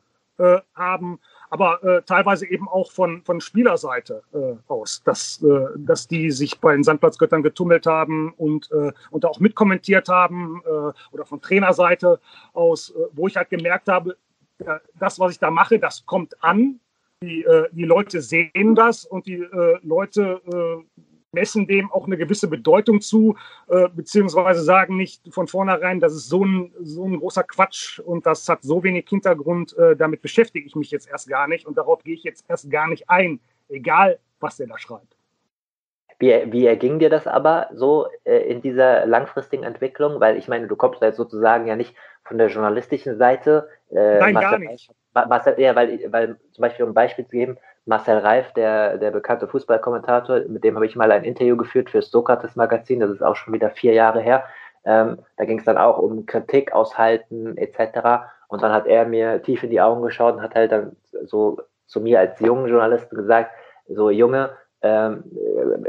[0.75, 1.19] haben
[1.53, 6.59] aber äh, teilweise eben auch von, von Spielerseite äh, aus, dass, äh, dass die sich
[6.59, 10.71] bei den Sandplatzgöttern getummelt haben und, äh, und auch mitkommentiert haben äh,
[11.15, 12.21] oder von Trainerseite
[12.55, 14.17] aus, äh, wo ich halt gemerkt habe,
[14.61, 16.81] äh, das, was ich da mache, das kommt an.
[17.23, 22.17] Die, äh, die Leute sehen das und die äh, Leute äh, messen dem auch eine
[22.17, 23.37] gewisse Bedeutung zu,
[23.69, 28.27] äh, beziehungsweise sagen nicht von vornherein, das ist so ein, so ein großer Quatsch und
[28.27, 31.77] das hat so wenig Hintergrund, äh, damit beschäftige ich mich jetzt erst gar nicht und
[31.77, 35.17] darauf gehe ich jetzt erst gar nicht ein, egal was der da schreibt.
[36.19, 40.21] Wie, wie erging dir das aber so äh, in dieser langfristigen Entwicklung?
[40.21, 43.69] Weil ich meine, du kommst jetzt sozusagen ja nicht von der journalistischen Seite.
[43.91, 44.89] Äh, Nein, gar nicht.
[45.15, 49.11] Was, ja, weil, weil zum Beispiel, um ein Beispiel zu geben, Marcel Reif, der, der
[49.11, 53.23] bekannte Fußballkommentator, mit dem habe ich mal ein Interview geführt für Sokrates Magazin, das ist
[53.23, 54.45] auch schon wieder vier Jahre her.
[54.85, 58.27] Ähm, da ging es dann auch um Kritik aushalten etc.
[58.49, 61.59] Und dann hat er mir tief in die Augen geschaut und hat halt dann so
[61.87, 63.51] zu mir als jungen Journalisten gesagt,
[63.89, 64.51] so Junge,
[64.83, 65.25] ähm,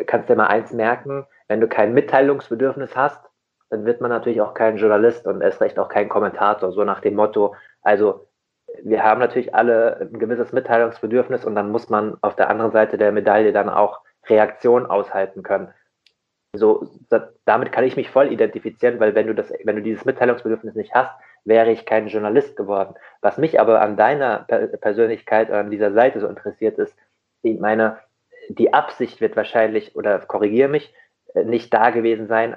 [0.05, 3.23] kannst dir mal eins merken, wenn du kein Mitteilungsbedürfnis hast,
[3.69, 6.99] dann wird man natürlich auch kein Journalist und erst recht auch kein Kommentator, so nach
[6.99, 8.27] dem Motto, also
[8.83, 12.97] wir haben natürlich alle ein gewisses Mitteilungsbedürfnis und dann muss man auf der anderen Seite
[12.97, 15.73] der Medaille dann auch Reaktion aushalten können.
[16.55, 16.87] So,
[17.45, 20.93] damit kann ich mich voll identifizieren, weil wenn du das, wenn du dieses Mitteilungsbedürfnis nicht
[20.93, 21.11] hast,
[21.45, 22.95] wäre ich kein Journalist geworden.
[23.21, 24.45] Was mich aber an deiner
[24.79, 26.95] Persönlichkeit, an dieser Seite so interessiert ist,
[27.41, 27.97] ich meine,
[28.49, 30.93] die Absicht wird wahrscheinlich, oder korrigiere mich,
[31.33, 32.55] nicht da gewesen sein,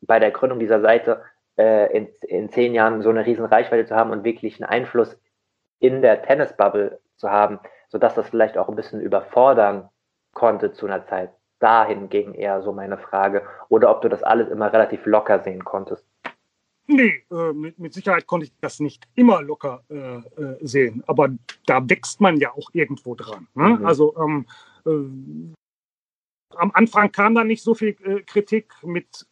[0.00, 1.22] bei der Gründung dieser Seite
[1.58, 5.18] äh, in, in zehn Jahren so eine riesen Reichweite zu haben und wirklich einen Einfluss
[5.80, 7.58] in der Tennisbubble zu haben,
[7.88, 9.88] sodass das vielleicht auch ein bisschen überfordern
[10.34, 11.30] konnte zu einer Zeit.
[11.60, 13.42] Dahin ging eher so meine Frage.
[13.68, 16.06] Oder ob du das alles immer relativ locker sehen konntest.
[16.86, 21.02] Nee, äh, mit, mit, Sicherheit konnte ich das nicht immer locker äh, äh, sehen.
[21.06, 21.28] Aber
[21.66, 23.46] da wächst man ja auch irgendwo dran.
[23.54, 23.70] Ne?
[23.70, 23.86] Mhm.
[23.86, 24.46] Also ähm,
[24.86, 29.26] äh, am Anfang kam da nicht so viel äh, Kritik mit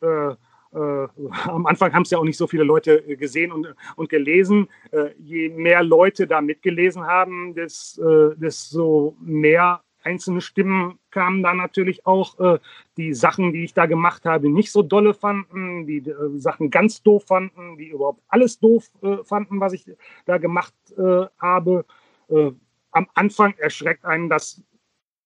[0.76, 1.08] äh, äh,
[1.48, 4.68] am Anfang haben es ja auch nicht so viele Leute äh, gesehen und, und gelesen.
[4.90, 12.60] Äh, je mehr Leute da mitgelesen haben, desto mehr einzelne Stimmen kamen da natürlich auch,
[12.96, 16.04] die Sachen, die ich da gemacht habe, nicht so dolle fanden, die
[16.36, 18.88] Sachen ganz doof fanden, die überhaupt alles doof
[19.24, 19.84] fanden, was ich
[20.24, 20.74] da gemacht
[21.38, 21.84] habe.
[22.28, 24.62] am Anfang erschreckt einen das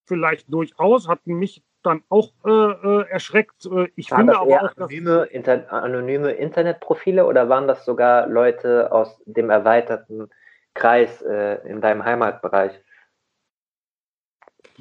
[0.06, 3.66] vielleicht durchaus, hat mich dann auch äh, äh erschreckt.
[3.66, 8.26] Äh, ich waren finde das aber auch, anonyme, Inter anonyme Internetprofile oder waren das sogar
[8.26, 10.30] Leute aus dem erweiterten
[10.74, 12.72] Kreis äh, in deinem Heimatbereich?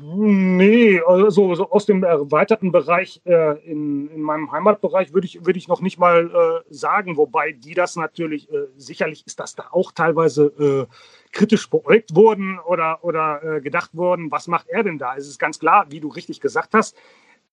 [0.02, 5.58] Nee, also so aus dem erweiterten Bereich äh, in, in meinem Heimatbereich würde ich, würd
[5.58, 9.66] ich noch nicht mal äh, sagen, wobei die das natürlich, äh, sicherlich ist das da
[9.72, 10.86] auch teilweise äh,
[11.34, 15.16] kritisch beäugt worden oder, oder äh, gedacht worden, was macht er denn da?
[15.18, 16.96] Es ist ganz klar, wie du richtig gesagt hast,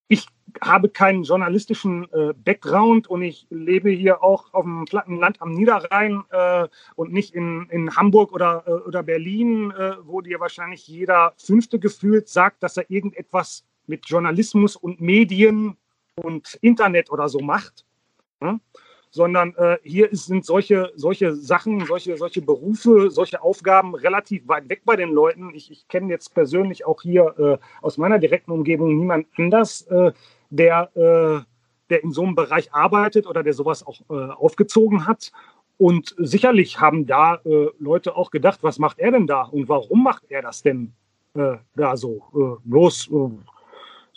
[0.09, 0.27] ich
[0.61, 5.53] habe keinen journalistischen äh, Background und ich lebe hier auch auf dem platten Land am
[5.53, 10.87] Niederrhein äh, und nicht in, in Hamburg oder, äh, oder Berlin, äh, wo dir wahrscheinlich
[10.87, 15.77] jeder Fünfte gefühlt sagt, dass er irgendetwas mit Journalismus und Medien
[16.15, 17.85] und Internet oder so macht.
[18.41, 18.59] Ja?
[19.17, 24.69] Sondern äh, hier ist, sind solche, solche Sachen, solche, solche Berufe, solche Aufgaben relativ weit
[24.69, 25.55] weg bei den Leuten.
[25.55, 30.13] Ich, ich kenne jetzt persönlich auch hier äh, aus meiner direkten Umgebung niemand anders, äh,
[30.51, 31.41] der, äh,
[31.89, 35.33] der in so einem Bereich arbeitet oder der sowas auch äh, aufgezogen hat.
[35.79, 40.03] Und sicherlich haben da äh, Leute auch gedacht, was macht er denn da und warum
[40.03, 40.93] macht er das denn
[41.75, 42.59] da so?
[42.65, 43.11] bloß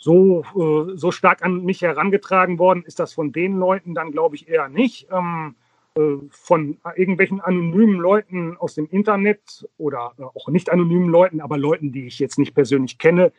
[0.00, 4.34] so, äh, so stark an mich herangetragen worden ist das von den Leuten dann, glaube
[4.34, 5.08] ich, eher nicht.
[5.12, 5.54] Ähm,
[5.96, 11.58] äh, von irgendwelchen anonymen Leuten aus dem Internet oder äh, auch nicht anonymen Leuten, aber
[11.58, 13.32] Leuten, die ich jetzt nicht persönlich kenne,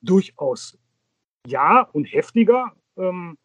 [0.00, 0.78] durchaus
[1.46, 2.72] ja und heftiger.
[2.96, 3.36] Ähm,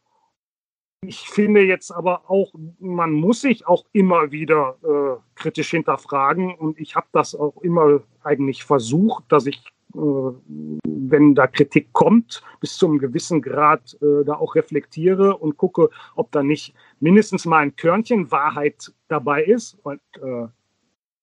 [1.06, 6.80] ich finde jetzt aber auch, man muss sich auch immer wieder äh, kritisch hinterfragen und
[6.80, 12.88] ich habe das auch immer eigentlich versucht, dass ich wenn da Kritik kommt, bis zu
[12.88, 17.76] einem gewissen Grad äh, da auch reflektiere und gucke, ob da nicht mindestens mal ein
[17.76, 19.78] Körnchen Wahrheit dabei ist.
[19.84, 20.48] Und äh,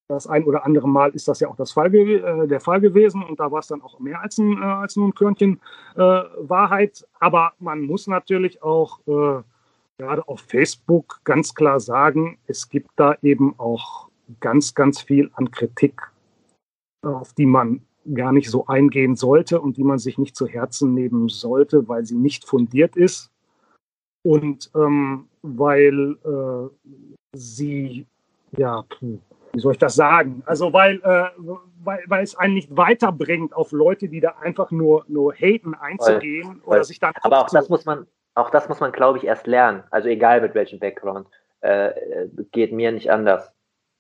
[0.09, 3.23] das ein oder andere Mal ist das ja auch das Fall äh, der Fall gewesen
[3.23, 5.61] und da war es dann auch mehr als, ein, äh, als nur ein Körnchen
[5.95, 7.07] äh, Wahrheit.
[7.19, 13.55] Aber man muss natürlich auch gerade auf Facebook ganz klar sagen, es gibt da eben
[13.59, 14.09] auch
[14.41, 16.01] ganz, ganz viel an Kritik,
[17.03, 17.83] auf die man
[18.15, 22.05] gar nicht so eingehen sollte und die man sich nicht zu Herzen nehmen sollte, weil
[22.05, 23.31] sie nicht fundiert ist
[24.23, 26.97] und ähm, weil äh,
[27.33, 28.07] sie,
[28.57, 28.85] ja,
[29.53, 30.43] wie soll ich das sagen?
[30.47, 31.31] Also weil, äh,
[31.83, 36.47] weil, weil es einen nicht weiterbringt, auf Leute, die da einfach nur, nur haten, einzugehen
[36.47, 36.75] voll, voll.
[36.75, 37.13] oder sich dann.
[37.23, 39.83] Aber auch das muss man, auch das muss man, glaube ich, erst lernen.
[39.91, 41.29] Also egal mit welchem Background.
[41.63, 41.93] Äh,
[42.53, 43.53] geht mir nicht anders.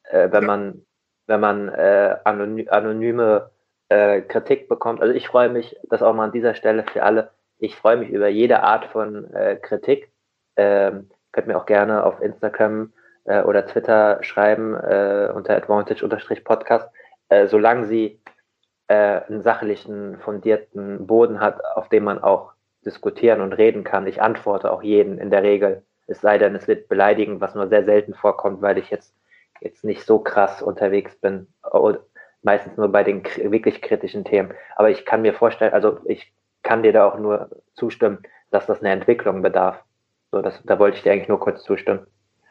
[0.05, 0.83] Äh, wenn man,
[1.27, 3.51] wenn man äh, anonyme
[3.91, 5.03] äh, Kritik bekommt.
[5.03, 8.09] Also ich freue mich, das auch mal an dieser Stelle für alle, ich freue mich
[8.09, 10.11] über jede Art von äh, Kritik.
[10.57, 12.93] Ähm, könnt mir auch gerne auf Instagram
[13.25, 16.89] äh, oder Twitter schreiben äh, unter advantage-podcast,
[17.29, 18.21] äh, solange sie
[18.89, 22.53] äh, einen sachlichen, fundierten Boden hat, auf dem man auch
[22.85, 24.07] diskutieren und reden kann.
[24.07, 25.83] Ich antworte auch jeden in der Regel.
[26.07, 29.15] Es sei denn, es wird beleidigend, was nur sehr selten vorkommt, weil ich jetzt,
[29.61, 31.47] jetzt nicht so krass unterwegs bin
[32.43, 34.53] meistens nur bei den wirklich kritischen Themen.
[34.77, 36.33] Aber ich kann mir vorstellen, also ich
[36.63, 38.19] kann dir da auch nur zustimmen,
[38.51, 39.83] dass das eine Entwicklung bedarf.
[40.33, 42.07] So, das, da wollte ich dir eigentlich nur kurz zustimmen.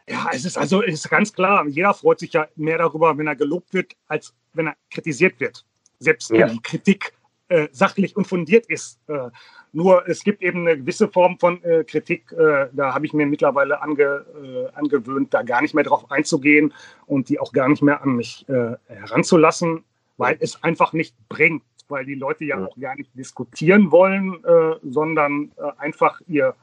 [0.07, 3.27] Ja, es ist also es ist ganz klar, jeder freut sich ja mehr darüber, wenn
[3.27, 5.65] er gelobt wird, als wenn er kritisiert wird.
[5.99, 7.13] Selbst wenn die Kritik
[7.49, 8.99] äh, sachlich und fundiert ist.
[9.07, 9.31] Äh,
[9.73, 13.81] nur es gibt eben eine gewisse Form von äh, Kritik, da habe ich mir mittlerweile
[13.81, 16.73] ange, angewöhnt, da gar nicht mehr drauf einzugehen
[17.05, 18.45] und die auch gar nicht mehr an mich
[18.87, 19.83] heranzulassen,
[20.17, 24.43] weil es einfach nicht bringt, weil die Leute ja auch gar nicht diskutieren wollen,
[24.83, 26.55] sondern einfach ihr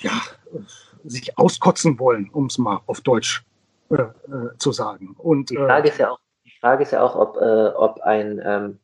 [0.00, 0.12] ja,
[1.04, 3.42] sich auskotzen wollen, um es mal auf Deutsch
[4.58, 5.14] zu sagen.
[5.16, 7.36] Und, die Frage ist ja auch, die Frage ist ja auch, ob,
[7.76, 8.78] ob ein ähm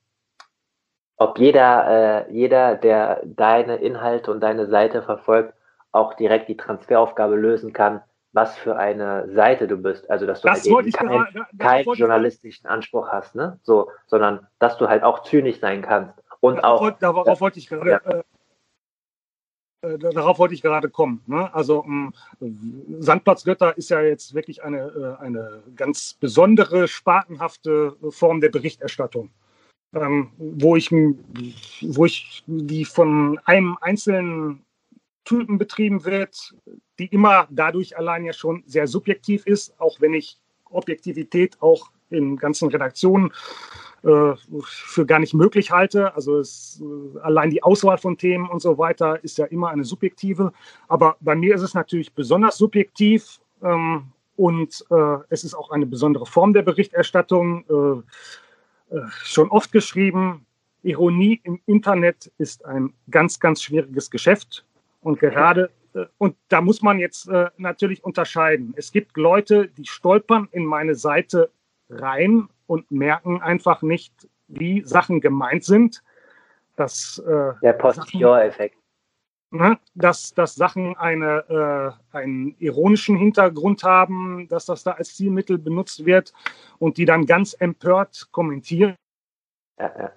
[1.20, 5.52] ob jeder, äh, jeder, der deine Inhalte und deine Seite verfolgt,
[5.92, 8.00] auch direkt die Transferaufgabe lösen kann,
[8.32, 10.10] was für eine Seite du bist.
[10.10, 13.58] Also dass du das halt eben keinen kein journalistischen Anspruch hast, ne?
[13.62, 16.14] So, sondern dass du halt auch zynisch sein kannst.
[16.40, 16.98] Und darauf, auch.
[16.98, 17.90] Darauf ja, wollte ich gerade.
[17.90, 18.22] Ja.
[19.86, 21.22] Äh, äh darauf wollte ich gerade kommen.
[21.26, 21.52] Ne?
[21.52, 22.14] Also ähm,
[22.98, 29.28] Sandplatz Götter ist ja jetzt wirklich eine, äh, eine ganz besondere, spatenhafte Form der Berichterstattung
[29.94, 34.62] ähm, wo, ich, wo ich die von einem einzelnen
[35.24, 36.54] Typen betrieben wird,
[36.98, 40.38] die immer dadurch allein ja schon sehr subjektiv ist, auch wenn ich
[40.70, 43.32] Objektivität auch in ganzen Redaktionen
[44.02, 44.34] äh,
[44.64, 46.14] für gar nicht möglich halte.
[46.14, 49.84] Also es, äh, allein die Auswahl von Themen und so weiter ist ja immer eine
[49.84, 50.52] subjektive.
[50.88, 54.04] Aber bei mir ist es natürlich besonders subjektiv ähm,
[54.36, 57.64] und äh, es ist auch eine besondere Form der Berichterstattung.
[57.68, 58.02] Äh,
[59.22, 60.46] schon oft geschrieben,
[60.82, 64.64] Ironie im Internet ist ein ganz, ganz schwieriges Geschäft.
[65.02, 68.74] Und gerade, äh, und da muss man jetzt äh, natürlich unterscheiden.
[68.76, 71.50] Es gibt Leute, die stolpern in meine Seite
[71.88, 76.02] rein und merken einfach nicht, wie Sachen gemeint sind.
[76.76, 77.22] Das,
[77.62, 78.76] Der Postillon-Effekt.
[79.52, 85.58] Ne, dass, dass Sachen eine, äh, einen ironischen Hintergrund haben, dass das da als Zielmittel
[85.58, 86.32] benutzt wird
[86.78, 88.94] und die dann ganz empört kommentieren.
[89.76, 90.12] Ja, ja.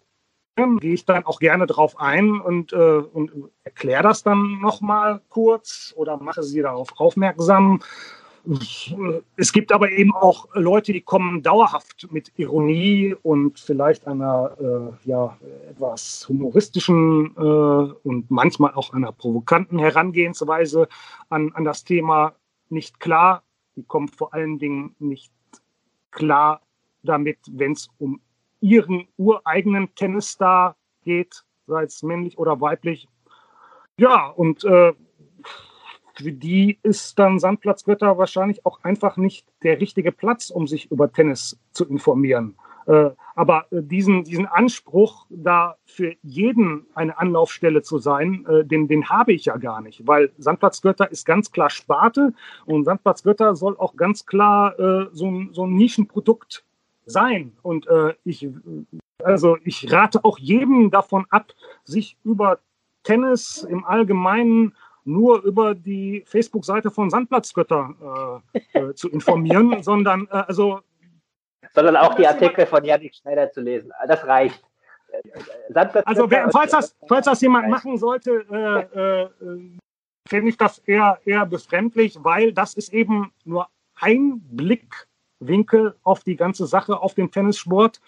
[0.77, 3.31] Gehe ich dann auch gerne drauf ein und, äh, und
[3.63, 7.81] erkläre das dann nochmal kurz oder mache sie darauf aufmerksam
[9.37, 15.09] es gibt aber eben auch Leute, die kommen dauerhaft mit Ironie und vielleicht einer äh,
[15.09, 15.37] ja,
[15.69, 20.89] etwas humoristischen äh, und manchmal auch einer provokanten Herangehensweise
[21.29, 22.33] an, an das Thema
[22.69, 23.43] nicht klar.
[23.75, 25.31] Die kommen vor allen Dingen nicht
[26.11, 26.61] klar
[27.01, 28.19] damit, wenn es um
[28.59, 33.07] ihren ureigenen Tennisstar geht, sei es männlich oder weiblich.
[33.97, 34.93] Ja, und äh,
[36.19, 41.11] die ist dann Sandplatz Götter wahrscheinlich auch einfach nicht der richtige Platz, um sich über
[41.11, 42.55] Tennis zu informieren.
[42.85, 48.87] Äh, aber äh, diesen, diesen Anspruch, da für jeden eine Anlaufstelle zu sein, äh, den,
[48.87, 52.33] den habe ich ja gar nicht, weil Sandplatz Götter ist ganz klar Sparte
[52.65, 54.75] und Sandplatz Götter soll auch ganz klar
[55.11, 56.63] so, ein, so ein Nischenprodukt
[57.05, 57.53] sein.
[57.61, 57.87] Und
[58.23, 58.47] ich,
[59.23, 61.53] also ich rate auch jedem davon ab,
[61.83, 62.59] sich über
[63.03, 64.73] Tennis im Allgemeinen
[65.05, 70.81] nur über die Facebook-Seite von Sandplatzgötter äh, äh, zu informieren, sondern äh, also
[71.73, 73.91] sondern auch die Artikel von Janik Schneider zu lesen.
[74.07, 74.63] Das reicht.
[76.05, 79.29] Also wer, falls, das, falls das jemand machen sollte, äh, äh,
[80.27, 83.67] finde ich das eher, eher befremdlich, weil das ist eben nur
[83.99, 88.01] ein Blickwinkel auf die ganze Sache, auf den Tennissport.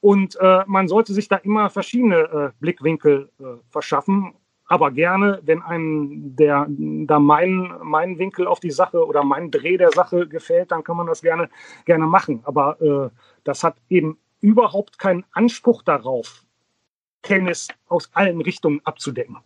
[0.00, 4.34] Und äh, man sollte sich da immer verschiedene äh, Blickwinkel äh, verschaffen
[4.66, 9.76] aber gerne, wenn einem der da mein, mein Winkel auf die Sache oder mein Dreh
[9.76, 11.48] der Sache gefällt, dann kann man das gerne,
[11.84, 12.40] gerne machen.
[12.44, 13.10] Aber äh,
[13.44, 16.44] das hat eben überhaupt keinen Anspruch darauf,
[17.22, 19.38] Tennis aus allen Richtungen abzudecken.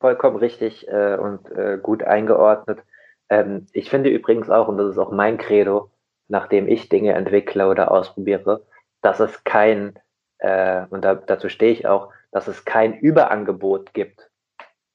[0.00, 2.82] Vollkommen richtig äh, und äh, gut eingeordnet.
[3.28, 5.90] Ähm, ich finde übrigens auch, und das ist auch mein Credo,
[6.28, 8.64] nachdem ich Dinge entwickle oder ausprobiere,
[9.02, 9.98] dass es kein,
[10.38, 14.30] äh, und da, dazu stehe ich auch, dass es kein Überangebot gibt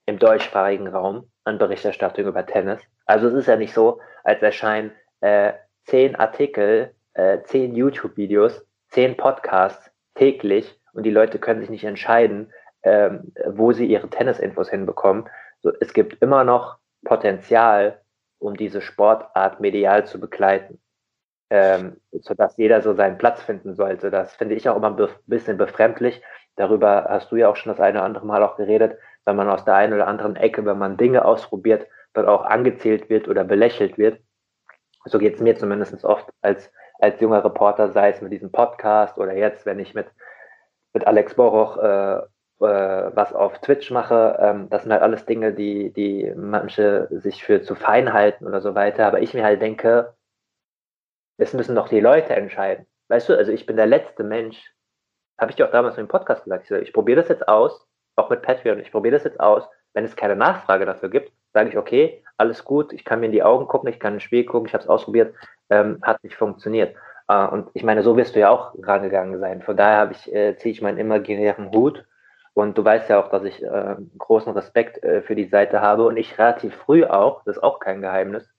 [0.05, 2.81] im deutschsprachigen Raum an Berichterstattung über Tennis.
[3.05, 5.53] Also es ist ja nicht so, als erscheinen äh,
[5.85, 12.51] zehn Artikel, äh, zehn YouTube-Videos, zehn Podcasts täglich und die Leute können sich nicht entscheiden,
[12.83, 15.27] ähm, wo sie ihre Tennisinfos hinbekommen.
[15.61, 18.01] So, es gibt immer noch Potenzial,
[18.39, 20.79] um diese Sportart medial zu begleiten,
[21.49, 24.11] ähm, sodass jeder so seinen Platz finden sollte.
[24.11, 26.21] Das finde ich auch immer ein bisschen befremdlich,
[26.55, 29.49] Darüber hast du ja auch schon das eine oder andere Mal auch geredet, wenn man
[29.49, 33.43] aus der einen oder anderen Ecke, wenn man Dinge ausprobiert, dort auch angezählt wird oder
[33.43, 34.19] belächelt wird.
[35.05, 39.17] So geht es mir zumindest oft als als junger Reporter, sei es mit diesem Podcast
[39.17, 40.07] oder jetzt, wenn ich mit,
[40.93, 45.53] mit Alex Boroch äh, äh, was auf Twitch mache, ähm, das sind halt alles Dinge,
[45.53, 49.05] die, die manche sich für zu fein halten oder so weiter.
[49.07, 50.13] Aber ich mir halt denke,
[51.37, 52.85] es müssen doch die Leute entscheiden.
[53.09, 54.73] Weißt du, also ich bin der letzte Mensch,
[55.37, 58.29] habe ich dir auch damals im Podcast gesagt, ich, ich probiere das jetzt aus, auch
[58.29, 59.67] mit Patreon, ich probiere das jetzt aus.
[59.93, 63.31] Wenn es keine Nachfrage dafür gibt, sage ich, okay, alles gut, ich kann mir in
[63.31, 65.33] die Augen gucken, ich kann ein Spiel gucken, ich habe es ausprobiert,
[65.69, 66.95] ähm, hat nicht funktioniert.
[67.27, 69.61] Äh, und ich meine, so wirst du ja auch rangegangen sein.
[69.61, 72.05] Von daher ich, äh, ziehe ich meinen imaginären Hut
[72.53, 76.05] und du weißt ja auch, dass ich äh, großen Respekt äh, für die Seite habe
[76.05, 78.49] und ich relativ früh auch, das ist auch kein Geheimnis,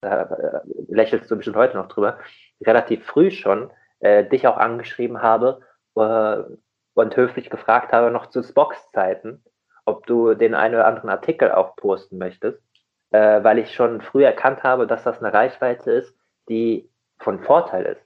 [0.00, 2.18] da äh, lächelst du bestimmt heute noch drüber,
[2.64, 3.70] relativ früh schon
[4.00, 5.60] äh, dich auch angeschrieben habe
[5.96, 6.42] äh,
[6.94, 9.42] und höflich gefragt habe, noch zu Spox-Zeiten,
[9.84, 12.62] ob du den einen oder anderen Artikel auch posten möchtest,
[13.10, 16.14] äh, weil ich schon früh erkannt habe, dass das eine Reichweite ist,
[16.48, 16.88] die
[17.18, 18.04] von Vorteil ist.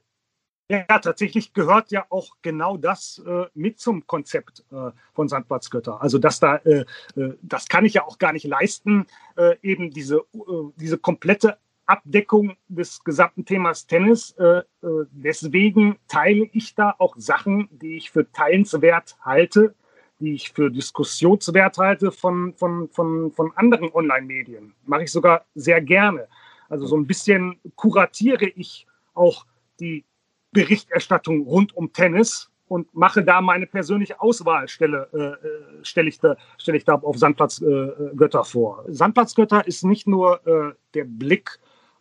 [0.70, 6.02] Ja, tatsächlich gehört ja auch genau das äh, mit zum Konzept äh, von Sandplatzgötter.
[6.02, 6.84] Also dass da, äh,
[7.16, 11.56] äh, das kann ich ja auch gar nicht leisten, äh, eben diese, äh, diese komplette
[11.88, 14.32] Abdeckung des gesamten Themas Tennis.
[14.32, 14.64] Äh, äh,
[15.10, 19.74] deswegen teile ich da auch Sachen, die ich für teilenswert halte,
[20.20, 24.74] die ich für diskussionswert halte von, von, von, von anderen Online-Medien.
[24.84, 26.28] Mache ich sogar sehr gerne.
[26.68, 29.46] Also so ein bisschen kuratiere ich auch
[29.80, 30.04] die
[30.52, 36.20] Berichterstattung rund um Tennis und mache da meine persönliche Auswahl, stelle, äh, äh stelle, ich,
[36.20, 38.84] da, stelle ich da auf Sandplatz äh, vor.
[38.88, 41.58] Sandplatz Götter ist nicht nur äh, der Blick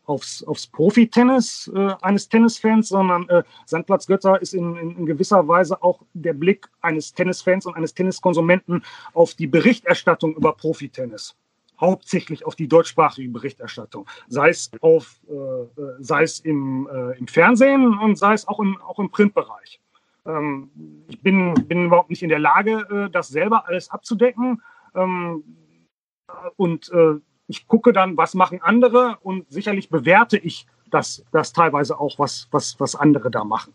[0.08, 5.48] aufs, aufs Profi-Tennis äh, eines Tennisfans, sondern äh, Sandplatz Götter ist in, in, in, gewisser
[5.48, 8.84] Weise auch der Blick eines Tennisfans und eines Tenniskonsumenten
[9.14, 11.36] auf die Berichterstattung über Profitennis
[11.80, 15.68] hauptsächlich auf die deutschsprachige Berichterstattung, sei es, auf, äh, äh,
[16.00, 19.80] sei es im, äh, im Fernsehen und sei es auch im, auch im Printbereich.
[20.26, 20.72] Ähm,
[21.08, 24.62] ich bin, bin überhaupt nicht in der Lage, äh, das selber alles abzudecken.
[24.96, 25.44] Ähm,
[26.56, 27.16] und äh,
[27.48, 32.48] ich gucke dann, was machen andere und sicherlich bewerte ich das, das teilweise auch, was,
[32.52, 33.74] was, was andere da machen.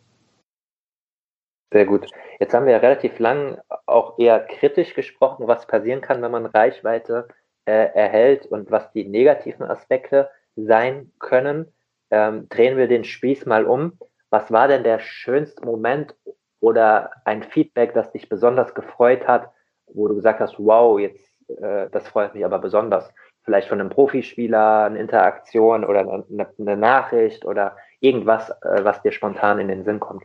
[1.73, 2.07] Sehr gut.
[2.39, 6.45] Jetzt haben wir ja relativ lang auch eher kritisch gesprochen, was passieren kann, wenn man
[6.45, 7.29] Reichweite
[7.65, 11.73] äh, erhält und was die negativen Aspekte sein können,
[12.11, 13.99] ähm, drehen wir den Spieß mal um.
[14.29, 16.15] Was war denn der schönste Moment
[16.61, 19.51] oder ein Feedback, das dich besonders gefreut hat,
[19.87, 23.11] wo du gesagt hast, wow, jetzt, äh, das freut mich aber besonders?
[23.45, 29.13] Vielleicht von einem Profispieler, eine Interaktion oder eine, eine Nachricht oder irgendwas, äh, was dir
[29.13, 30.25] spontan in den Sinn kommt.